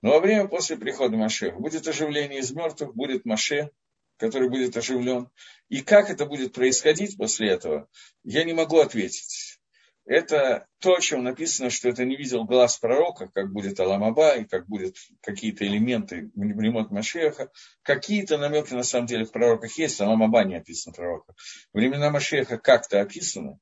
[0.00, 3.70] Но во время после прихода Машеха будет оживление из мертвых, будет Маше,
[4.16, 5.28] который будет оживлен.
[5.68, 7.88] И как это будет происходить после этого,
[8.22, 9.58] я не могу ответить.
[10.06, 14.44] Это то, о чем написано, что это не видел глаз пророка, как будет Аламаба, и
[14.44, 17.50] как будут какие-то элементы времен Машеха.
[17.82, 21.34] Какие-то намеки на самом деле в пророках есть, Аламаба не описано в пророках.
[21.72, 23.58] Времена Машеха как-то описаны.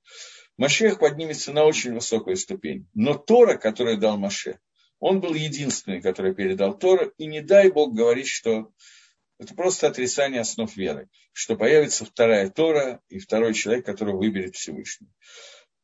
[0.59, 2.87] Машех поднимется на очень высокую ступень.
[2.95, 4.59] Но Тора, которую дал Маше,
[4.99, 8.71] он был единственный, который передал Тора, и не дай Бог говорить, что
[9.39, 15.09] это просто отрицание основ веры, что появится вторая Тора и второй человек, который выберет Всевышний.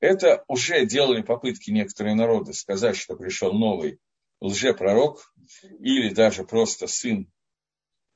[0.00, 3.98] Это уже делали попытки некоторые народы сказать, что пришел новый
[4.40, 5.34] лжепророк,
[5.80, 7.28] или даже просто сын,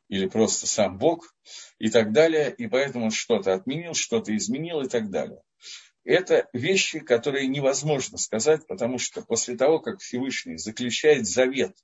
[0.08, 1.34] или просто сам Бог,
[1.78, 5.40] и так далее, и поэтому он что-то отменил, что-то изменил и так далее
[6.04, 11.76] это вещи, которые невозможно сказать, потому что после того, как Всевышний заключает завет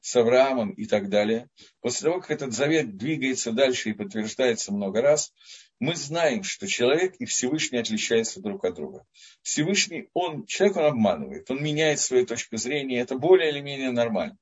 [0.00, 1.48] с Авраамом и так далее,
[1.80, 5.32] после того, как этот завет двигается дальше и подтверждается много раз,
[5.80, 9.06] мы знаем, что человек и Всевышний отличаются друг от друга.
[9.42, 14.36] Всевышний, он, человек он обманывает, он меняет свою точку зрения, это более или менее нормально.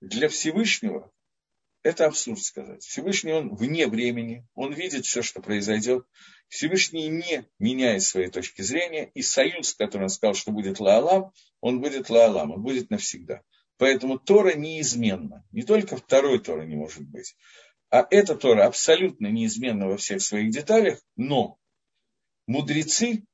[0.00, 1.10] Для Всевышнего
[1.82, 2.82] это абсурд сказать.
[2.82, 6.06] Всевышний, он вне времени, он видит все, что произойдет.
[6.48, 11.80] Всевышний не меняет своей точки зрения, и союз, который он сказал, что будет Лаалам, он
[11.80, 13.42] будет Лаалам, он будет навсегда.
[13.78, 15.44] Поэтому Тора неизменна.
[15.50, 17.34] Не только второй Тора не может быть,
[17.90, 21.58] а эта Тора абсолютно неизменна во всех своих деталях, но
[22.46, 23.24] мудрецы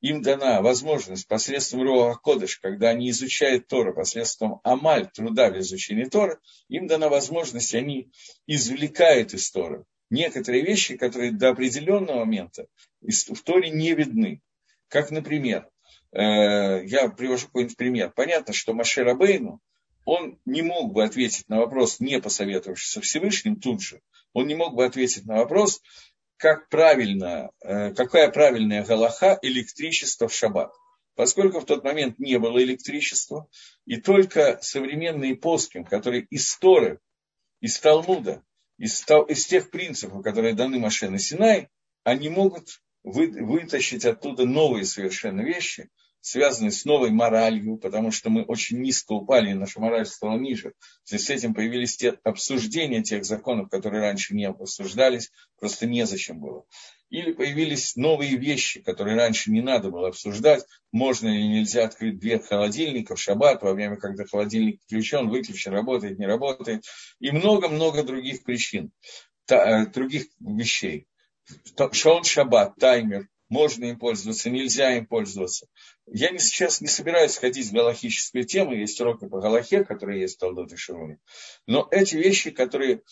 [0.00, 6.04] им дана возможность посредством Руа Кодыш, когда они изучают Тора, посредством Амаль, труда в изучении
[6.04, 8.10] Тора, им дана возможность, они
[8.46, 12.66] извлекают из Тора некоторые вещи, которые до определенного момента
[13.00, 14.40] в Торе не видны.
[14.88, 15.68] Как, например,
[16.12, 18.12] э, я привожу какой-нибудь пример.
[18.14, 19.60] Понятно, что Маше Рабейну,
[20.04, 24.00] он не мог бы ответить на вопрос, не посоветовавшись со Всевышним тут же.
[24.32, 25.82] Он не мог бы ответить на вопрос,
[26.38, 30.72] как правильно, э, какая правильная галаха электричество в шаббат.
[31.14, 33.48] Поскольку в тот момент не было электричества,
[33.84, 37.00] и только современные плоским, которые из Торы,
[37.60, 38.42] из Талмуда,
[38.78, 41.68] из, из тех принципов, которые даны Маше на Синай,
[42.04, 45.90] они могут вы, вытащить оттуда новые совершенно вещи,
[46.20, 50.72] связанные с новой моралью, потому что мы очень низко упали, и наша мораль стала ниже.
[51.04, 56.40] В связи с этим появились те обсуждения тех законов, которые раньше не обсуждались, просто незачем
[56.40, 56.64] было.
[57.10, 60.64] Или появились новые вещи, которые раньше не надо было обсуждать.
[60.92, 66.18] Можно или нельзя открыть дверь холодильника в шаббат, во время, когда холодильник включен, выключен, работает,
[66.18, 66.84] не работает.
[67.18, 68.90] И много-много других причин,
[69.50, 71.06] э, других вещей.
[71.92, 75.66] Шон шаббат, таймер, можно им пользоваться, нельзя им пользоваться.
[76.10, 80.36] Я не, сейчас не собираюсь ходить в галахическую тему, есть уроки по галахе, которые есть
[80.36, 81.18] в Талдот и Шируне.
[81.66, 83.02] Но эти вещи, которые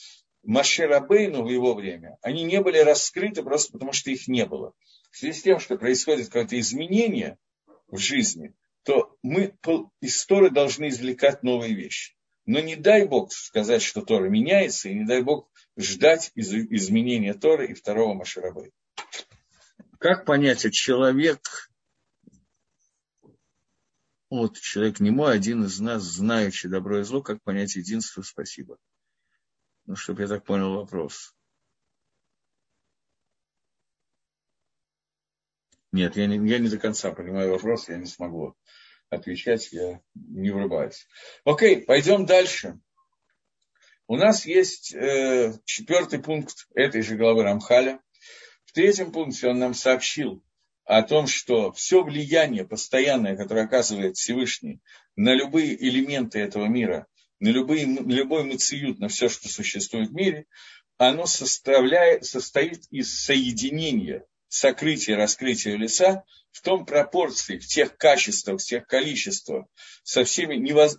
[0.42, 4.72] Маше Рабейну в его время, они не были раскрыты просто потому, что их не было.
[5.10, 7.38] В связи с тем, что происходит какое-то изменение
[7.88, 9.54] в жизни, то мы
[10.00, 12.14] из Торы должны извлекать новые вещи.
[12.46, 17.34] Но не дай Бог сказать, что Тора меняется, и не дай Бог ждать из, изменения
[17.34, 18.70] Торы и второго Маширабейна.
[19.98, 21.70] Как понять, человек,
[24.30, 28.78] вот человек не мой, один из нас, знающий добро и зло, как понять единство, спасибо.
[29.86, 31.34] Ну, чтобы я так понял вопрос.
[35.92, 38.56] Нет, я не, я не до конца понимаю вопрос, я не смогу
[39.08, 41.06] отвечать, я не врубаюсь.
[41.44, 42.78] Окей, пойдем дальше.
[44.08, 48.00] У нас есть э, четвертый пункт этой же главы Рамхаля.
[48.64, 50.44] В третьем пункте он нам сообщил
[50.86, 54.80] о том, что все влияние постоянное, которое оказывает Всевышний
[55.16, 57.06] на любые элементы этого мира,
[57.40, 60.46] на, любые, на любой мациют, на все, что существует в мире,
[60.96, 68.64] оно составляет, состоит из соединения сокрытия раскрытия лица в том пропорции, в тех качествах, в
[68.64, 69.66] тех количествах,
[70.04, 70.98] со всеми невоз...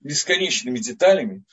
[0.00, 1.44] бесконечными деталями,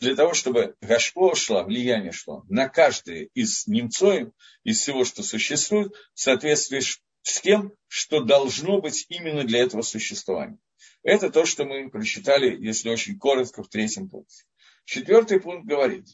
[0.00, 4.28] для того, чтобы гашпо шло, влияние шло на каждое из немцоев,
[4.62, 6.80] из всего, что существует, в соответствии
[7.22, 10.58] тем, что должно быть именно для этого существования.
[11.02, 14.44] Это то, что мы прочитали, если очень коротко, в третьем пункте.
[14.84, 16.06] Четвертый пункт говорит,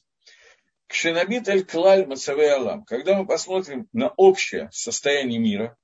[0.86, 2.84] Кшенабит эль клаль мацавей алам.
[2.84, 5.76] Когда мы посмотрим на общее состояние мира,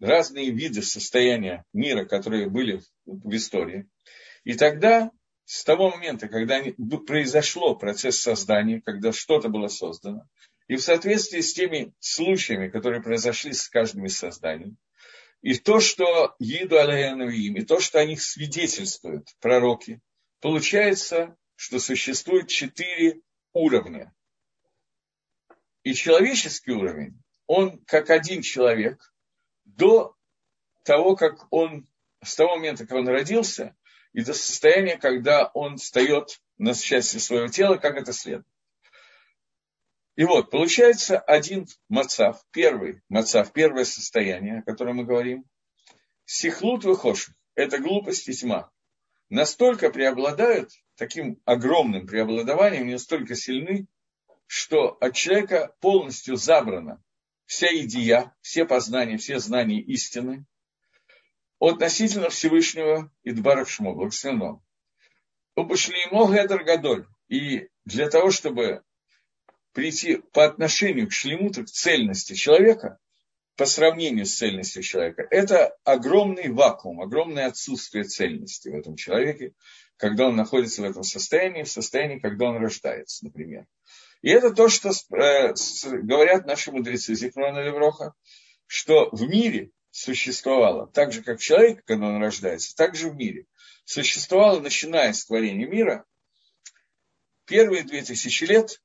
[0.00, 3.88] разные виды состояния мира, которые были в истории,
[4.44, 5.10] и тогда,
[5.44, 6.62] с того момента, когда
[7.06, 10.26] произошло процесс создания, когда что-то было создано,
[10.70, 14.76] и в соответствии с теми случаями, которые произошли с каждым из созданий,
[15.42, 20.00] и то, что Иду Алейновим, и то, что о них свидетельствуют пророки,
[20.40, 23.20] получается, что существует четыре
[23.52, 24.14] уровня.
[25.82, 29.12] И человеческий уровень, он как один человек
[29.64, 30.14] до
[30.84, 31.88] того, как он,
[32.22, 33.74] с того момента, как он родился,
[34.12, 38.46] и до состояния, когда он встает на счастье своего тела, как это следует.
[40.20, 45.46] И вот, получается один мацав, первый мацав, первое состояние, о котором мы говорим.
[46.26, 48.70] Сихлут выхоших– это глупость и тьма.
[49.30, 53.86] Настолько преобладают, таким огромным преобладованием, настолько сильны,
[54.46, 57.02] что от человека полностью забрана
[57.46, 60.44] вся идея, все познания, все знания истины
[61.58, 64.62] относительно Всевышнего и Шмо, благословенного.
[65.54, 67.06] Обошли ему Гедер Гадоль.
[67.28, 68.84] И для того, чтобы
[69.72, 72.98] прийти по отношению к шлемуту, к цельности человека,
[73.56, 79.52] по сравнению с цельностью человека, это огромный вакуум, огромное отсутствие цельности в этом человеке,
[79.96, 83.66] когда он находится в этом состоянии, в состоянии, когда он рождается, например.
[84.22, 85.54] И это то, что э,
[86.02, 88.14] говорят наши мудрецы Зикрона Левроха,
[88.66, 93.44] что в мире существовало, так же, как человек, когда он рождается, так же в мире,
[93.84, 96.04] существовало, начиная с творения мира,
[97.44, 98.80] первые две тысячи лет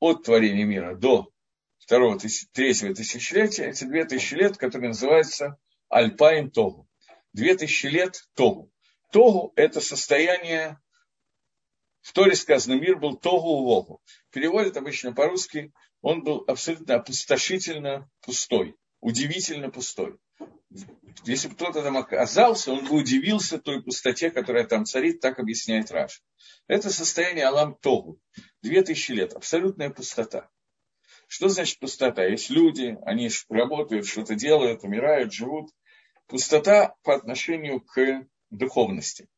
[0.00, 1.30] от творения мира до
[1.78, 6.88] второго, третьего тысячелетия, эти две тысячи лет, которые называются Альпаем Тогу.
[7.32, 8.70] Две тысячи лет Тогу.
[9.12, 10.80] Тогу– это состояние,
[12.00, 14.02] в Торе сказано, мир был Тогу Вогу.
[14.30, 15.72] Переводят обычно по-русски,
[16.02, 20.18] он был абсолютно опустошительно пустой, удивительно пустой.
[21.24, 25.90] Если бы кто-то там оказался, он бы удивился той пустоте, которая там царит, так объясняет
[25.90, 26.22] Раш.
[26.68, 28.20] Это состояние Алам Тогу.
[28.62, 29.32] Две тысячи лет.
[29.32, 30.48] Абсолютная пустота.
[31.26, 32.24] Что значит пустота?
[32.24, 35.70] Есть люди, они работают, что-то делают, умирают, живут.
[36.28, 39.28] Пустота по отношению к духовности,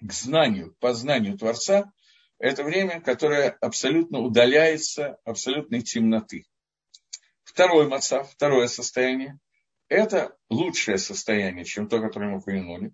[0.00, 1.92] к знанию, к познанию Творца–
[2.38, 6.46] это время, которое абсолютно удаляется абсолютной темноты.
[7.44, 9.38] Второй маца, второе состояние–
[9.90, 12.92] это лучшее состояние, чем то, которое мы упомянули.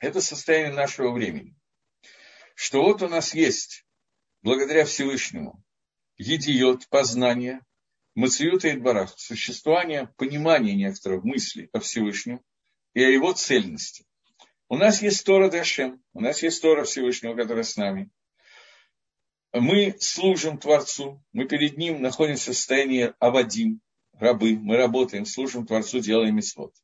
[0.00, 1.56] Это состояние нашего времени.
[2.54, 3.86] Что вот у нас есть,
[4.42, 5.62] благодаря Всевышнему,
[6.16, 7.60] едиот, познание,
[8.14, 12.42] мациюта и дбарах, существование, понимание некоторых мыслей о Всевышнем,
[12.92, 14.04] и о его цельности.
[14.68, 18.10] У нас есть Тора Дашем, у нас есть Тора Всевышнего, которая с нами.
[19.52, 23.80] Мы служим Творцу, мы перед Ним находимся в состоянии авадим,
[24.20, 26.74] рабы, мы работаем, служим Творцу, делаем исход.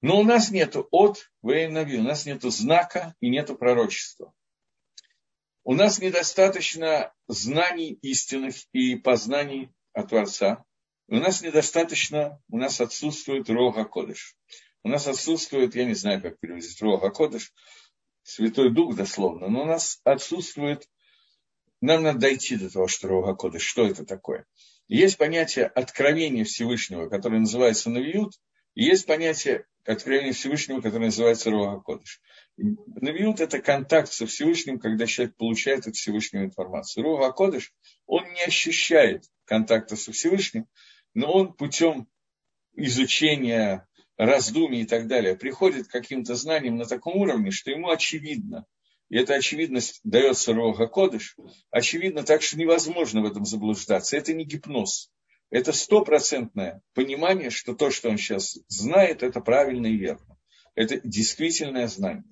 [0.00, 4.32] Но у нас нет от Вейнави, у нас нет знака и нет пророчества.
[5.64, 10.64] У нас недостаточно знаний истинных и познаний от Творца.
[11.06, 14.36] У нас недостаточно, у нас отсутствует Рога Кодыш.
[14.82, 17.52] У нас отсутствует, я не знаю, как перевести Рога Кодыш,
[18.24, 20.88] Святой Дух дословно, но у нас отсутствует,
[21.80, 24.46] нам надо дойти до того, что Рога Кодыш, что это такое.
[24.92, 28.34] Есть понятие откровения Всевышнего, которое называется Навиют,
[28.74, 32.20] и есть понятие откровения Всевышнего, которое называется Руа Кодыш.
[32.58, 37.04] Навиют– это контакт со Всевышним, когда человек получает от Всевышнего информацию.
[37.04, 37.72] Руа Кодыш,
[38.04, 40.66] он не ощущает контакта со Всевышним,
[41.14, 42.06] но он путем
[42.74, 43.88] изучения,
[44.18, 48.66] раздумий и так далее приходит к каким-то знаниям на таком уровне, что ему очевидно,
[49.12, 51.36] и эта очевидность дается Рога Кодыш,
[51.70, 54.16] очевидно так, что невозможно в этом заблуждаться.
[54.16, 55.10] Это не гипноз.
[55.50, 60.38] Это стопроцентное понимание, что то, что он сейчас знает, это правильно и верно.
[60.74, 62.24] Это действительное знание.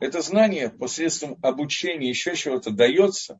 [0.00, 3.38] Это знание посредством обучения еще чего-то дается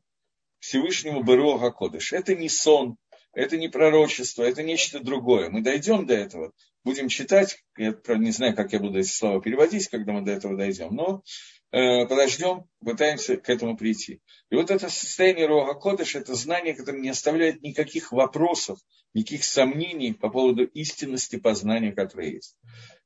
[0.59, 2.13] Всевышнему Берога Кодыш.
[2.13, 2.95] Это не сон,
[3.33, 5.49] это не пророчество, это нечто другое.
[5.49, 6.53] Мы дойдем до этого,
[6.85, 10.55] будем читать, я не знаю, как я буду эти слова переводить, когда мы до этого
[10.55, 11.23] дойдем, но
[11.71, 14.21] подождем, пытаемся к этому прийти.
[14.49, 18.79] И вот это состояние Рога Кодыш, это знание, которое не оставляет никаких вопросов,
[19.13, 22.57] никаких сомнений по поводу истинности познания, которое есть.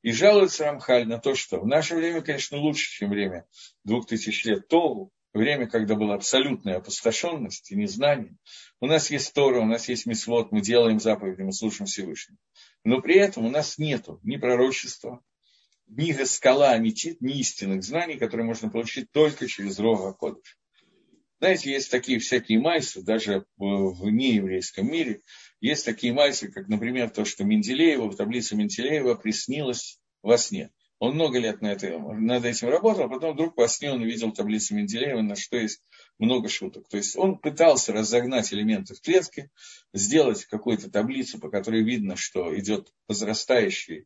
[0.02, 3.46] И жалуется Рамхаль на то, что в наше время, конечно, лучше, чем время
[3.84, 8.36] двух тысяч лет Тогу, время, когда была абсолютная опустошенность и незнание.
[8.80, 12.38] У нас есть Тора, у нас есть Мисвод, мы делаем заповеди, мы слушаем Всевышнего.
[12.84, 15.22] Но при этом у нас нет ни пророчества,
[15.90, 20.56] ни скала аметит, ни истинных знаний, которые можно получить только через Рога Кодыш.
[21.40, 25.22] Знаете, есть такие всякие майсы, даже в нееврейском мире,
[25.60, 30.70] есть такие майсы, как, например, то, что Менделеева, в таблице Менделеева приснилось во сне.
[30.98, 34.32] Он много лет на это, над этим работал, а потом вдруг во сне он увидел
[34.32, 35.82] таблицу Менделеева, на что есть
[36.18, 36.88] много шуток.
[36.88, 39.50] То есть он пытался разогнать элементы в клетке,
[39.94, 44.04] сделать какую-то таблицу, по которой видно, что идет возрастающий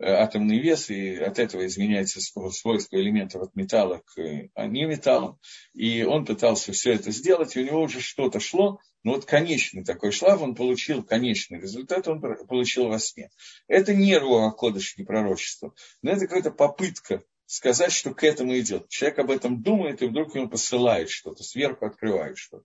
[0.00, 5.38] атомный вес, и от этого изменяется свойство элементов от металла к а не металлу.
[5.74, 9.84] И он пытался все это сделать, и у него уже что-то шло, но вот конечный
[9.84, 13.30] такой шлав, он получил конечный результат, он получил во сне.
[13.68, 18.88] Это не Руа Кодыш, не пророчество, но это какая-то попытка сказать, что к этому идет.
[18.88, 22.64] Человек об этом думает, и вдруг ему посылает что-то, сверху открывает что-то.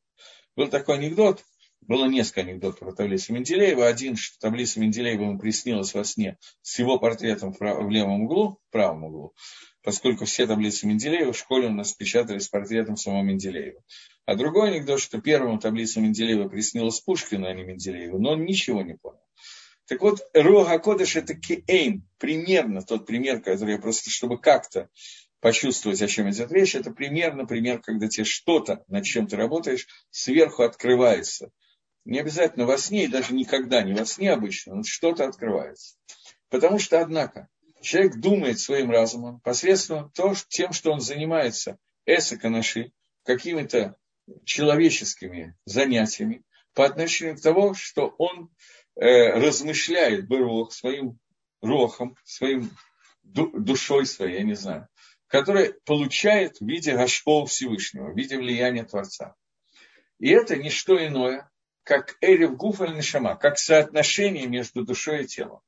[0.56, 1.44] Был такой анекдот,
[1.88, 3.88] было несколько анекдотов про таблицу Менделеева.
[3.88, 8.72] Один, что таблица Менделеева ему приснилась во сне с его портретом в левом углу, в
[8.72, 9.34] правом углу,
[9.84, 13.82] поскольку все таблицы Менделеева в школе у нас печатали с портретом самого Менделеева.
[14.26, 18.82] А другой анекдот, что первому таблицу Менделеева приснилась Пушкина, а не Менделеева, но он ничего
[18.82, 19.20] не понял.
[19.88, 24.90] Так вот, Рога Кодыш– это кейн, примерно тот пример, который я просто, чтобы как-то
[25.42, 29.86] почувствовать, о чем идет речь, это примерно пример, когда тебе что-то, над чем ты работаешь,
[30.10, 31.52] сверху открывается–
[32.06, 35.98] не обязательно во сне, и даже никогда не во сне обычно, но что-то открывается.
[36.50, 37.50] Потому что, однако,
[37.82, 42.92] человек думает своим разумом посредством того, тем, что он занимается эсоконаши,
[43.24, 43.98] какими-то
[44.44, 46.44] человеческими занятиями,
[46.74, 48.50] по отношению к тому, что он
[48.96, 51.20] э, размышляет бы своим
[51.62, 52.70] рохом, своим
[53.24, 54.88] душой своей, я не знаю,
[55.28, 59.36] который получает в виде Гашпол Всевышнего, в виде влияния Творца.
[60.20, 61.50] И это не что иное,
[61.86, 65.62] как Эрев Гуфаль Нишама, как соотношение между душой и телом.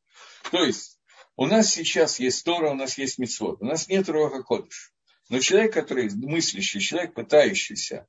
[0.51, 0.99] То есть
[1.36, 4.91] у нас сейчас есть Тора, у нас есть Мицвод, у нас нет Руаха Кодыш.
[5.30, 8.07] Но человек, который мыслящий, человек, пытающийся,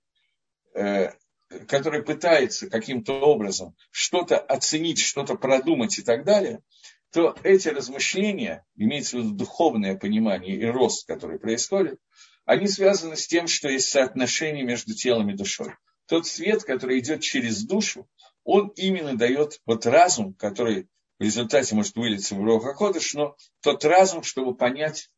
[0.74, 1.10] э,
[1.68, 6.62] который пытается каким-то образом что-то оценить, что-то продумать и так далее,
[7.12, 11.98] то эти размышления, имеется в виду духовное понимание и рост, который происходит,
[12.46, 15.74] они связаны с тем, что есть соотношение между телом и душой
[16.08, 18.08] тот свет, который идет через душу,
[18.42, 20.88] он именно дает вот разум, который
[21.18, 25.10] в результате может вылиться в Рохаходыш, но тот разум, чтобы понять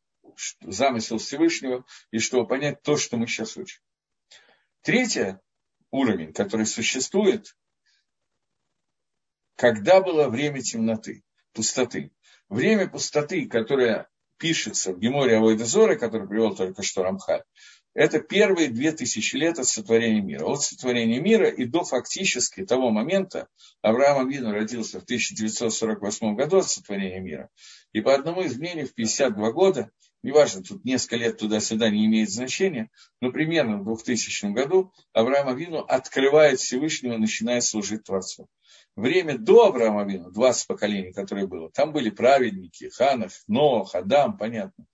[0.61, 3.81] замысел Всевышнего и чтобы понять то, что мы сейчас учим.
[4.81, 5.37] Третий
[5.91, 7.55] уровень, который существует,
[9.55, 11.23] когда было время темноты,
[11.53, 12.11] пустоты.
[12.49, 17.43] Время пустоты, которое пишется в Геморе Авойдезоре, который привел только что Рамхаль,
[17.93, 20.45] Это первые две тысячи лет от сотворения мира.
[20.45, 23.49] От сотворения мира и до фактически того момента
[23.81, 27.49] Авраам Авину родился в 1948 году от сотворения мира.
[27.91, 29.91] И по одному из мнений в 52 года,
[30.23, 32.89] неважно, тут несколько лет туда-сюда не имеет значения,
[33.19, 38.47] но примерно в 2000 году Авраам Авину открывает Всевышнего, начиная служить Творцу.
[38.95, 44.85] Время до Авраама Авину, 20 поколений, которое было, там были праведники, Ханов, Ноах, Адам, понятно.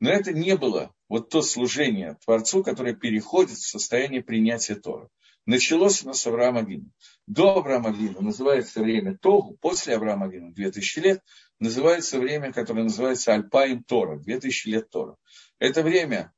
[0.00, 5.10] Но это не было вот то служение Творцу, которое переходит в состояние принятия Тора.
[5.44, 6.88] Началось оно с Авраама Гина.
[7.26, 11.22] До Авраама Гина называется время Тогу, после Авраама Гина, 2000 лет,
[11.58, 15.16] называется время, которое называется Альпаим Тора, 2000 лет Тора.
[15.58, 16.32] Это время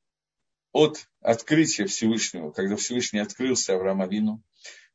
[0.73, 4.43] от открытия Всевышнего, когда Всевышний открылся Авраама Вину,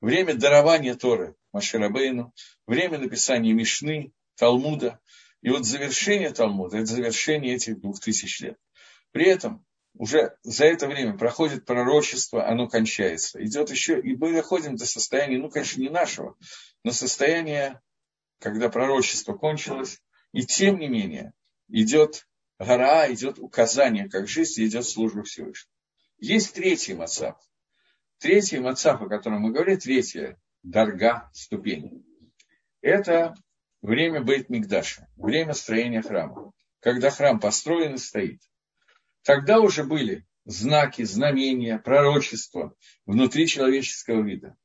[0.03, 2.35] время дарования Торы Маширабейну,
[2.67, 5.01] время написания Мишны, Талмуда,
[5.41, 8.59] и вот завершение Талмуда– это завершение этих двух тысяч лет.
[9.13, 9.65] При этом
[10.01, 13.45] уже за это время проходит пророчество, оно кончается.
[13.45, 16.39] Идет еще, и мы доходим до состояния, ну, конечно, не нашего,
[16.83, 17.83] но состояния,
[18.39, 20.01] когда пророчество кончилось,
[20.33, 21.35] и тем не менее
[21.69, 22.27] идет
[22.59, 25.71] гора, идет указание, как жизнь, идет служба Всевышнего.
[26.17, 27.39] Есть третий мацап.
[28.21, 32.07] Третий мацап, о котором мы говорим, третья дарга, ступень.
[32.81, 33.35] Это
[33.83, 36.53] время Бейт-Мигдаша, время строения храма.
[36.81, 38.41] Когда храм построен и стоит.
[39.23, 42.75] Тогда уже были знаки, знамения, пророчества
[43.07, 44.57] внутри человеческого вида.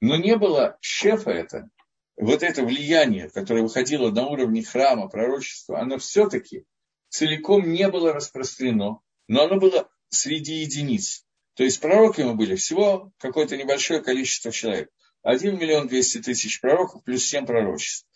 [0.00, 1.70] Но не было шефа это,
[2.16, 6.64] вот это влияние, которое выходило на уровне храма, пророчества, оно все-таки
[7.08, 11.24] целиком не было распространено, но оно было среди единиц.
[11.54, 14.90] То есть пророками были всего какое-то небольшое количество человек.
[15.22, 18.06] 1 миллион 200 тысяч пророков плюс 7 пророчеств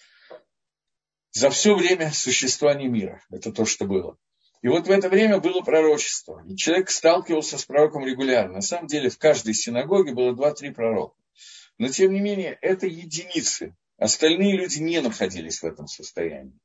[1.33, 3.25] за все время существования мира.
[3.31, 4.17] Это то, что было.
[4.63, 6.43] И вот в это время было пророчество.
[6.47, 8.55] И человек сталкивался с пророком регулярно.
[8.55, 11.17] На самом деле в каждой синагоге было два-три пророка.
[11.79, 13.75] Но тем не менее это единицы.
[13.99, 16.59] Остальные люди не находились в этом состоянии.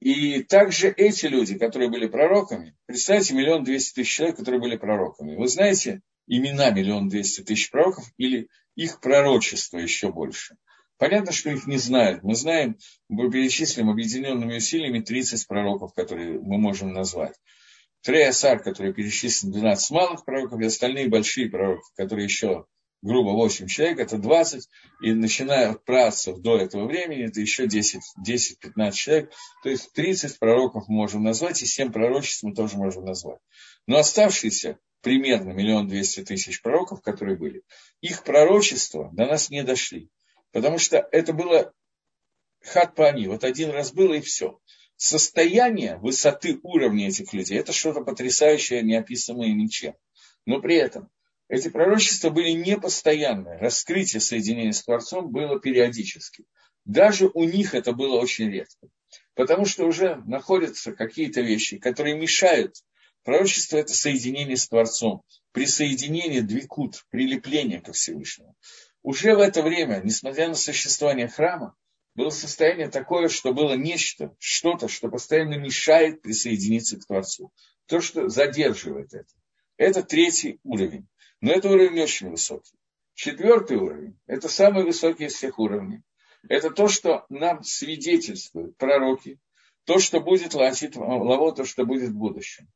[0.00, 5.36] И также эти люди, которые были пророками, представьте, миллион двести тысяч человек, которые были пророками.
[5.36, 10.56] Вы знаете имена миллион двести тысяч пророков или их пророчество еще больше?
[10.98, 12.22] Понятно, что их не знают.
[12.22, 12.78] Мы знаем,
[13.08, 17.34] мы перечислим объединенными усилиями 30 пророков, которые мы можем назвать.
[18.02, 22.66] Трея Сар, который перечислен 12 малых пророков, и остальные большие пророки, которые еще
[23.04, 24.68] грубо 8 человек, это 20,
[25.02, 29.30] и начиная от працев до этого времени, это еще 10-15 человек,
[29.62, 33.40] то есть 30 пророков можем назвать, и 7 пророчеств мы тоже можем назвать.
[33.86, 37.62] Но оставшиеся примерно миллион двести тысяч пророков, которые были,
[38.00, 40.08] их пророчества до нас не дошли.
[40.54, 41.72] Потому что это было
[42.62, 43.26] хатпани.
[43.26, 44.60] Вот один раз было и все.
[44.96, 49.96] Состояние высоты уровня этих людей– это что-то потрясающее, неописанное ничем.
[50.46, 51.10] Но при этом
[51.48, 53.58] эти пророчества были непостоянные.
[53.58, 56.44] Раскрытие соединения с Творцом было периодически.
[56.84, 58.86] Даже у них это было очень редко.
[59.34, 62.76] Потому что уже находятся какие-то вещи, которые мешают.
[63.24, 65.22] Пророчество– это соединение с Творцом.
[65.50, 68.54] Присоединение, двикут, прилепление ко Всевышнему
[69.04, 71.76] уже в это время, несмотря на существование храма,
[72.14, 77.52] было состояние такое, что было нечто, что-то, что постоянно мешает присоединиться к Творцу.
[77.86, 79.28] То, что задерживает это.
[79.76, 81.06] Это третий уровень.
[81.42, 82.78] Но это уровень очень высокий.
[83.12, 86.02] Четвертый уровень– это самый высокий из всех уровней.
[86.48, 89.38] Это то, что нам свидетельствуют пророки,
[89.84, 92.68] то, что будет латить лаво, то, что будет в будущем.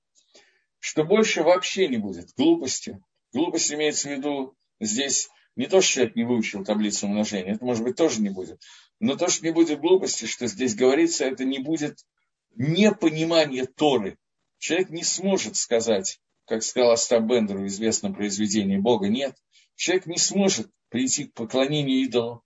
[0.79, 3.03] Что больше вообще не будет глупости.
[3.33, 7.83] Глупость имеется в виду здесь не то, что человек не выучил таблицу умножения, это, может
[7.83, 8.63] быть, тоже не будет.
[9.01, 12.07] Но то, что не будет глупости, что здесь говорится, это не будет
[12.55, 14.19] непонимание Торы.
[14.59, 19.35] Человек не сможет сказать, как сказал Остап Бендер в известном произведении «Бога нет».
[19.75, 22.45] Человек не сможет прийти к поклонению идолу.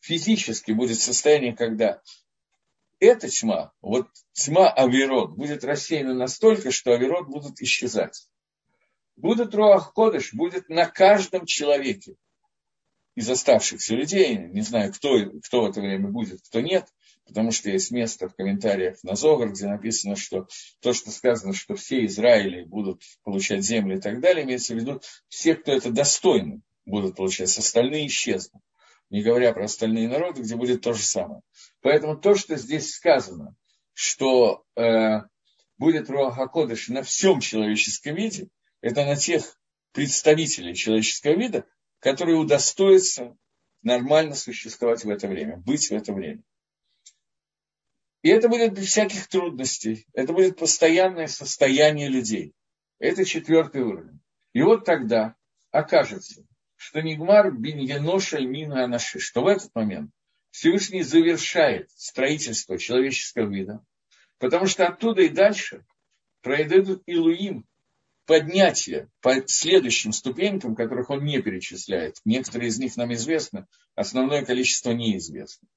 [0.00, 2.00] Физически будет состояние, когда
[3.00, 8.30] эта тьма, вот тьма Аверот, будет рассеяна настолько, что Аверот будут исчезать.
[9.14, 12.16] Будет Руах Кодыш, будет на каждом человеке
[13.16, 16.86] из оставшихся людей, не знаю, кто, кто в это время будет, кто нет,
[17.26, 20.46] потому что есть место в комментариях на Зогар, где написано, что
[20.80, 25.00] то, что сказано, что все Израили будут получать землю и так далее, имеется в виду
[25.28, 28.62] все, кто это достойны, будут получать, остальные исчезнут.
[29.08, 31.40] Не говоря про остальные народы, где будет то же самое.
[31.80, 33.54] Поэтому то, что здесь сказано,
[33.94, 35.20] что э,
[35.78, 38.48] будет Руахакодыш на всем человеческом виде,
[38.82, 39.58] это на тех
[39.92, 41.64] представителей человеческого вида,
[42.00, 43.36] которые удостоятся
[43.82, 46.42] нормально существовать в это время, быть в это время.
[48.22, 50.06] И это будет без всяких трудностей.
[50.12, 52.54] Это будет постоянное состояние людей.
[52.98, 54.20] Это четвертый уровень.
[54.52, 55.36] И вот тогда
[55.70, 56.44] окажется,
[56.74, 60.10] что Нигмар бин Еношель мина Анаши, что в этот момент
[60.50, 63.84] Всевышний завершает строительство человеческого вида,
[64.38, 65.84] потому что оттуда и дальше
[66.40, 67.66] произойдут Илуим,
[68.26, 72.16] поднятие по следующим ступенькам, которых он не перечисляет.
[72.24, 75.68] Некоторые из них нам известны, основное количество неизвестно.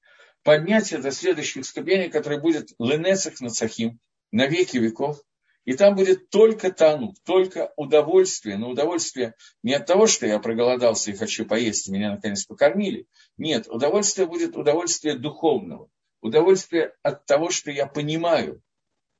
[0.42, 4.00] Поднятие до следующих ступеней, которые будет Ленесах Нацахим,
[4.32, 5.22] на веки веков,
[5.64, 8.56] и там будет только тану, только удовольствие.
[8.56, 13.06] Но удовольствие не от того, что я проголодался и хочу поесть, меня наконец покормили.
[13.36, 15.88] Нет, удовольствие будет удовольствие духовного.
[16.22, 18.62] Удовольствие от того, что я понимаю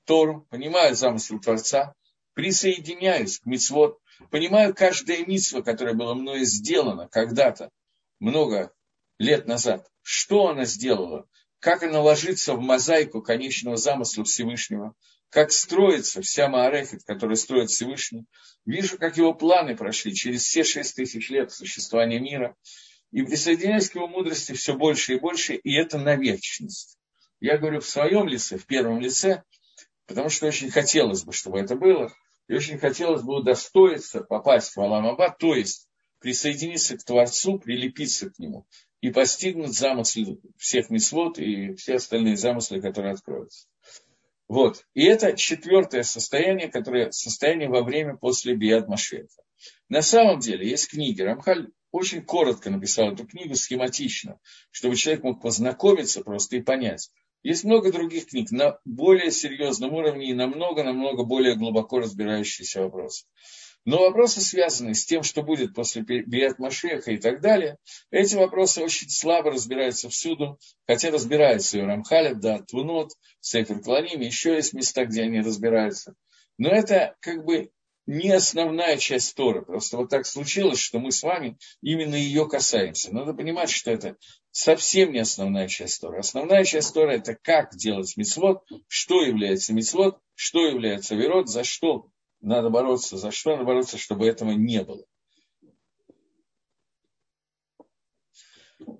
[0.06, 1.94] Тору, понимаю замысел Творца,
[2.34, 3.98] присоединяюсь к мицвод,
[4.30, 7.70] понимаю каждое митсво, которое было мною сделано когда-то,
[8.18, 8.72] много
[9.18, 11.26] лет назад, что она сделала,
[11.58, 14.94] как она ложится в мозаику конечного замысла Всевышнего,
[15.30, 18.24] как строится вся Маарефит, которая строит Всевышний.
[18.66, 22.56] Вижу, как его планы прошли через все шесть тысяч лет существования мира.
[23.12, 26.98] И присоединяюсь к его мудрости все больше и больше, и это на вечность.
[27.40, 29.42] Я говорю в своем лице, в первом лице,
[30.10, 32.12] потому что очень хотелось бы, чтобы это было,
[32.48, 35.88] и очень хотелось бы удостоиться попасть в Аламаба, то есть
[36.18, 38.66] присоединиться к Творцу, прилепиться к Нему
[39.00, 43.68] и постигнуть замыслы всех мисвод и все остальные замыслы, которые откроются.
[44.48, 44.84] Вот.
[44.94, 49.42] И это четвертое состояние, которое состояние во время после Биад Машеха.
[49.88, 51.22] На самом деле есть книги.
[51.22, 54.40] Рамхаль очень коротко написал эту книгу, схематично,
[54.72, 57.12] чтобы человек мог познакомиться просто и понять.
[57.42, 63.24] Есть много других книг на более серьезном уровне и намного-намного более глубоко разбирающиеся вопросы.
[63.86, 67.78] Но вопросы, связанные с тем, что будет после Биат Машеха и так далее,
[68.10, 74.20] эти вопросы очень слабо разбираются всюду, хотя разбираются и у Рамхаля, да, Твунот, Сейфер Кланим,
[74.20, 76.14] еще есть места, где они разбираются.
[76.58, 77.70] Но это как бы
[78.10, 79.62] не основная часть Торы.
[79.62, 83.14] Просто вот так случилось, что мы с вами именно ее касаемся.
[83.14, 84.16] Надо понимать, что это
[84.50, 86.18] совсем не основная часть Торы.
[86.18, 92.08] Основная часть Торы– это как делать мицвод, что является мицвод, что является верот, за что
[92.40, 95.04] надо бороться, за что надо бороться, чтобы этого не было.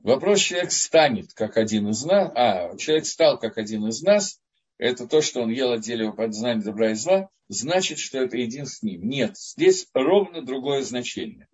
[0.05, 4.41] Вопрос, человек станет как один из нас, а, человек стал как один из нас,
[4.81, 8.67] это то, что он ел от дерева подзнания добра и зла, значит, что это един
[8.67, 9.09] с ним.
[9.09, 11.49] Нет, здесь ровно другое значение.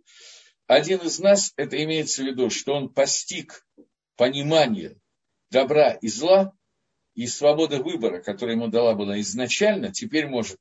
[0.67, 3.67] Один из нас, это имеется в виду, что он постиг
[4.17, 4.99] понимание
[5.51, 6.53] добра и зла,
[7.15, 10.59] и свобода выбора, которая ему дала была изначально, теперь может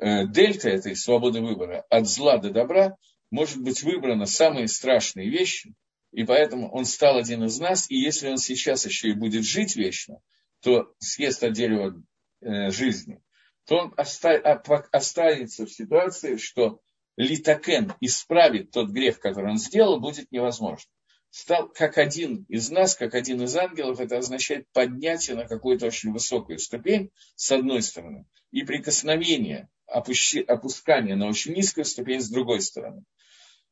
[0.00, 2.96] Э, дельта этой свободы выбора от зла до добра
[3.30, 5.74] может быть выбрана самые страшные вещи,
[6.10, 9.76] и поэтому он стал один из нас, и если он сейчас еще и будет жить
[9.76, 10.20] вечно,
[10.60, 12.02] то съест от дерева
[12.40, 13.22] э, жизни,
[13.66, 16.80] то он останется в ситуации, что
[17.16, 20.90] литакен исправить тот грех, который он сделал, будет невозможно.
[21.30, 26.12] Стал как один из нас, как один из ангелов, это означает поднятие на какую-то очень
[26.12, 33.04] высокую ступень, с одной стороны, и прикосновение опускание на очень низкую ступень с другой стороны.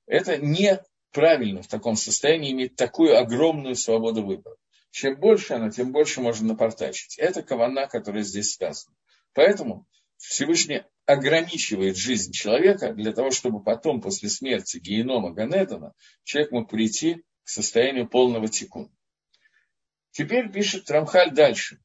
[0.07, 4.57] Это неправильно в таком состоянии иметь такую огромную свободу выбора.
[4.91, 7.19] Чем больше она, тем больше можно напортачить.
[7.19, 8.97] Это кавана, которая здесь сказана.
[9.35, 9.87] Поэтому
[10.17, 15.93] Всевышний ограничивает жизнь человека для того, чтобы потом, после смерти генома Ганедана,
[16.25, 18.91] человек мог прийти к состоянию полного тикуна.
[20.11, 21.79] Теперь пишет Рамхаль дальше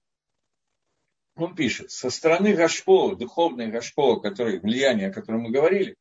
[1.35, 5.95] он пишет, со стороны Гашпо, духовной Гашпо, который, влияние, о котором мы говорили,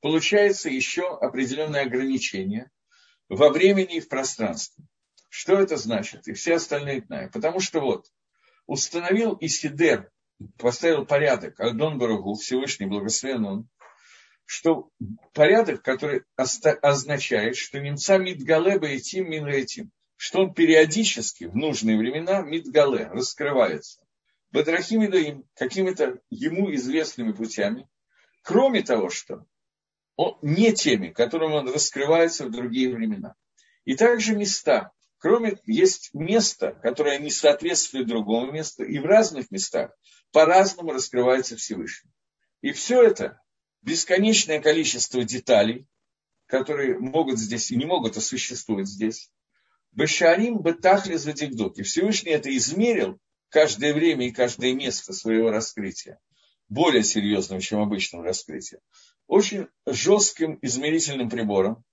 [0.00, 2.70] получается еще определенное ограничение
[3.28, 4.84] во времени и в пространстве.
[5.28, 6.26] Что это значит?
[6.28, 7.32] И все остальные знают.
[7.32, 8.06] Потому что вот,
[8.66, 10.10] установил Исидер,
[10.58, 13.68] поставил порядок, Альдон Барагу, Всевышний благословен он,
[14.44, 14.88] что
[15.34, 22.40] порядок, который означает, что немца Мидгалеба и Тим Минретим, что он периодически в нужные времена
[22.40, 24.00] Мидгале раскрывается.
[24.50, 27.86] Бадрахим какими-то ему известными путями,
[28.42, 29.44] кроме того, что
[30.16, 33.34] он не теми, которым он раскрывается в другие времена.
[33.84, 34.92] И также места.
[35.18, 39.90] Кроме есть место, которое не соответствует другому месту, и в разных местах
[40.30, 42.10] по-разному раскрывается Всевышний.
[42.60, 43.40] И все это
[43.82, 45.86] бесконечное количество деталей,
[46.46, 49.30] которые могут здесь и не могут, а существуют здесь.
[49.92, 51.78] Бешарим бетахли задигдук.
[51.78, 56.20] И Всевышний это измерил каждое время и каждое место своего раскрытия,
[56.68, 58.80] более серьезным, чем обычным раскрытием,
[59.26, 61.84] очень жестким измерительным прибором,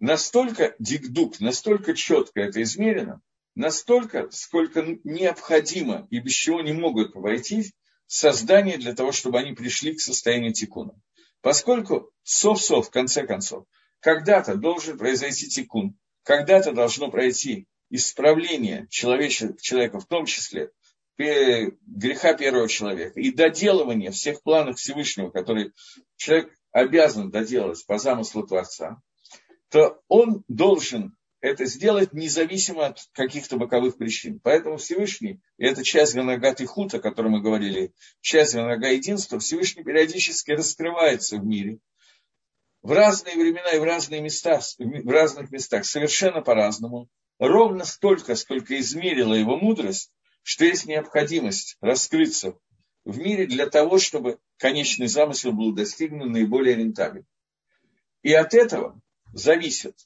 [0.00, 3.20] настолько дикдук, настолько четко это измерено,
[3.54, 7.72] настолько, сколько необходимо и без чего не могут войти
[8.06, 11.00] создание для того, чтобы они пришли к состоянию тикуна.
[11.42, 13.66] Поскольку сов-сов, в конце концов,
[14.00, 20.70] когда-то должен произойти тикун, когда-то должно пройти исправление человека, в том числе
[21.16, 25.72] греха первого человека, и доделывание всех планов Всевышнего, которые
[26.16, 29.02] человек обязан доделать по замыслу Творца,
[29.70, 34.40] то он должен это сделать независимо от каких-то боковых причин.
[34.40, 39.38] Поэтому Всевышний, и это часть Ганагат и Хута, о которой мы говорили, часть Ганага единства,
[39.38, 41.78] Всевышний периодически раскрывается в мире
[42.82, 47.08] в разные времена и в разные места, в разных местах, совершенно по-разному,
[47.38, 50.12] ровно столько, сколько измерила его мудрость,
[50.42, 52.54] что есть необходимость раскрыться
[53.04, 57.26] в мире для того, чтобы конечный замысел был достигнут наиболее рентабельно.
[58.22, 59.00] И от этого
[59.32, 59.96] зависит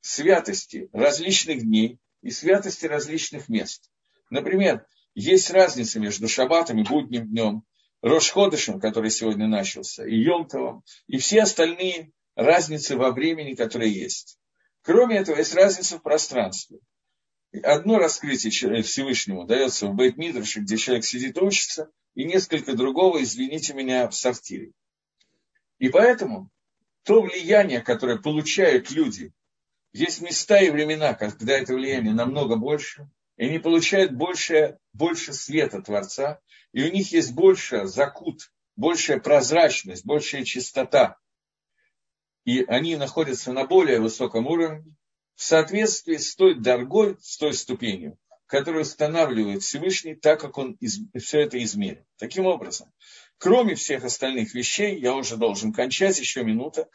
[0.00, 3.90] святости различных дней и святости различных мест.
[4.30, 7.64] Например, есть разница между шаббатом и будним днем,
[8.02, 14.38] Рошходышем, который сегодня начался, и Йомтовым, и все остальные разницы во времени, которые есть.
[14.82, 16.78] Кроме этого, есть разница в пространстве.
[17.62, 23.22] Одно раскрытие Всевышнему дается в бейт мидраше где человек сидит и учится, и несколько другого,
[23.22, 24.72] извините меня, в сортире.
[25.78, 26.50] И поэтому
[27.04, 29.32] то влияние, которое получают люди
[29.92, 35.82] есть места и времена, когда это влияние намного больше, и они получают больше, больше света
[35.82, 36.40] Творца,
[36.72, 41.16] и у них есть больше закут, большая прозрачность, большая чистота.
[42.44, 44.96] И они находятся на более высоком уровне,
[45.34, 50.78] в соответствии с той дорогой, с той ступенью, которую устанавливает Всевышний, так как он
[51.18, 52.04] все это измерил.
[52.18, 52.92] Таким образом,
[53.40, 56.88] кроме всех остальных вещей, я уже должен кончать, еще минута,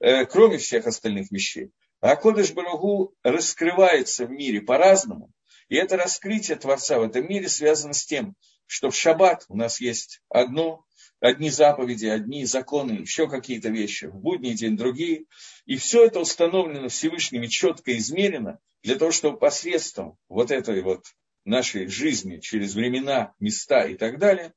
[0.00, 5.30] э, кроме всех остальных вещей, а Кодыш Барагу раскрывается в мире по-разному.
[5.68, 8.34] И это раскрытие Творца в этом мире связано с тем,
[8.66, 10.84] что в шаббат у нас есть одно,
[11.20, 15.26] одни заповеди, одни законы, еще какие-то вещи, в будний день другие.
[15.66, 21.04] И все это установлено Всевышними четко измерено для того, чтобы посредством вот этой вот
[21.44, 24.52] нашей жизни через времена, места и так далее,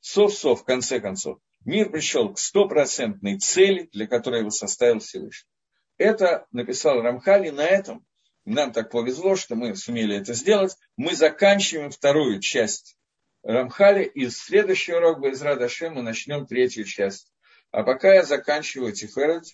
[0.00, 5.48] сов-сов, в конце концов, мир пришел к стопроцентной цели, для которой его составил Всевышний.
[5.98, 7.50] Это написал Рамхали.
[7.50, 8.06] На этом
[8.46, 10.76] нам так повезло, что мы сумели это сделать.
[10.96, 12.96] Мы заканчиваем вторую часть
[13.42, 14.04] Рамхали.
[14.04, 17.32] И следующий урок из Радашем мы начнем третью часть.
[17.70, 19.44] А пока я заканчиваю Тиферет,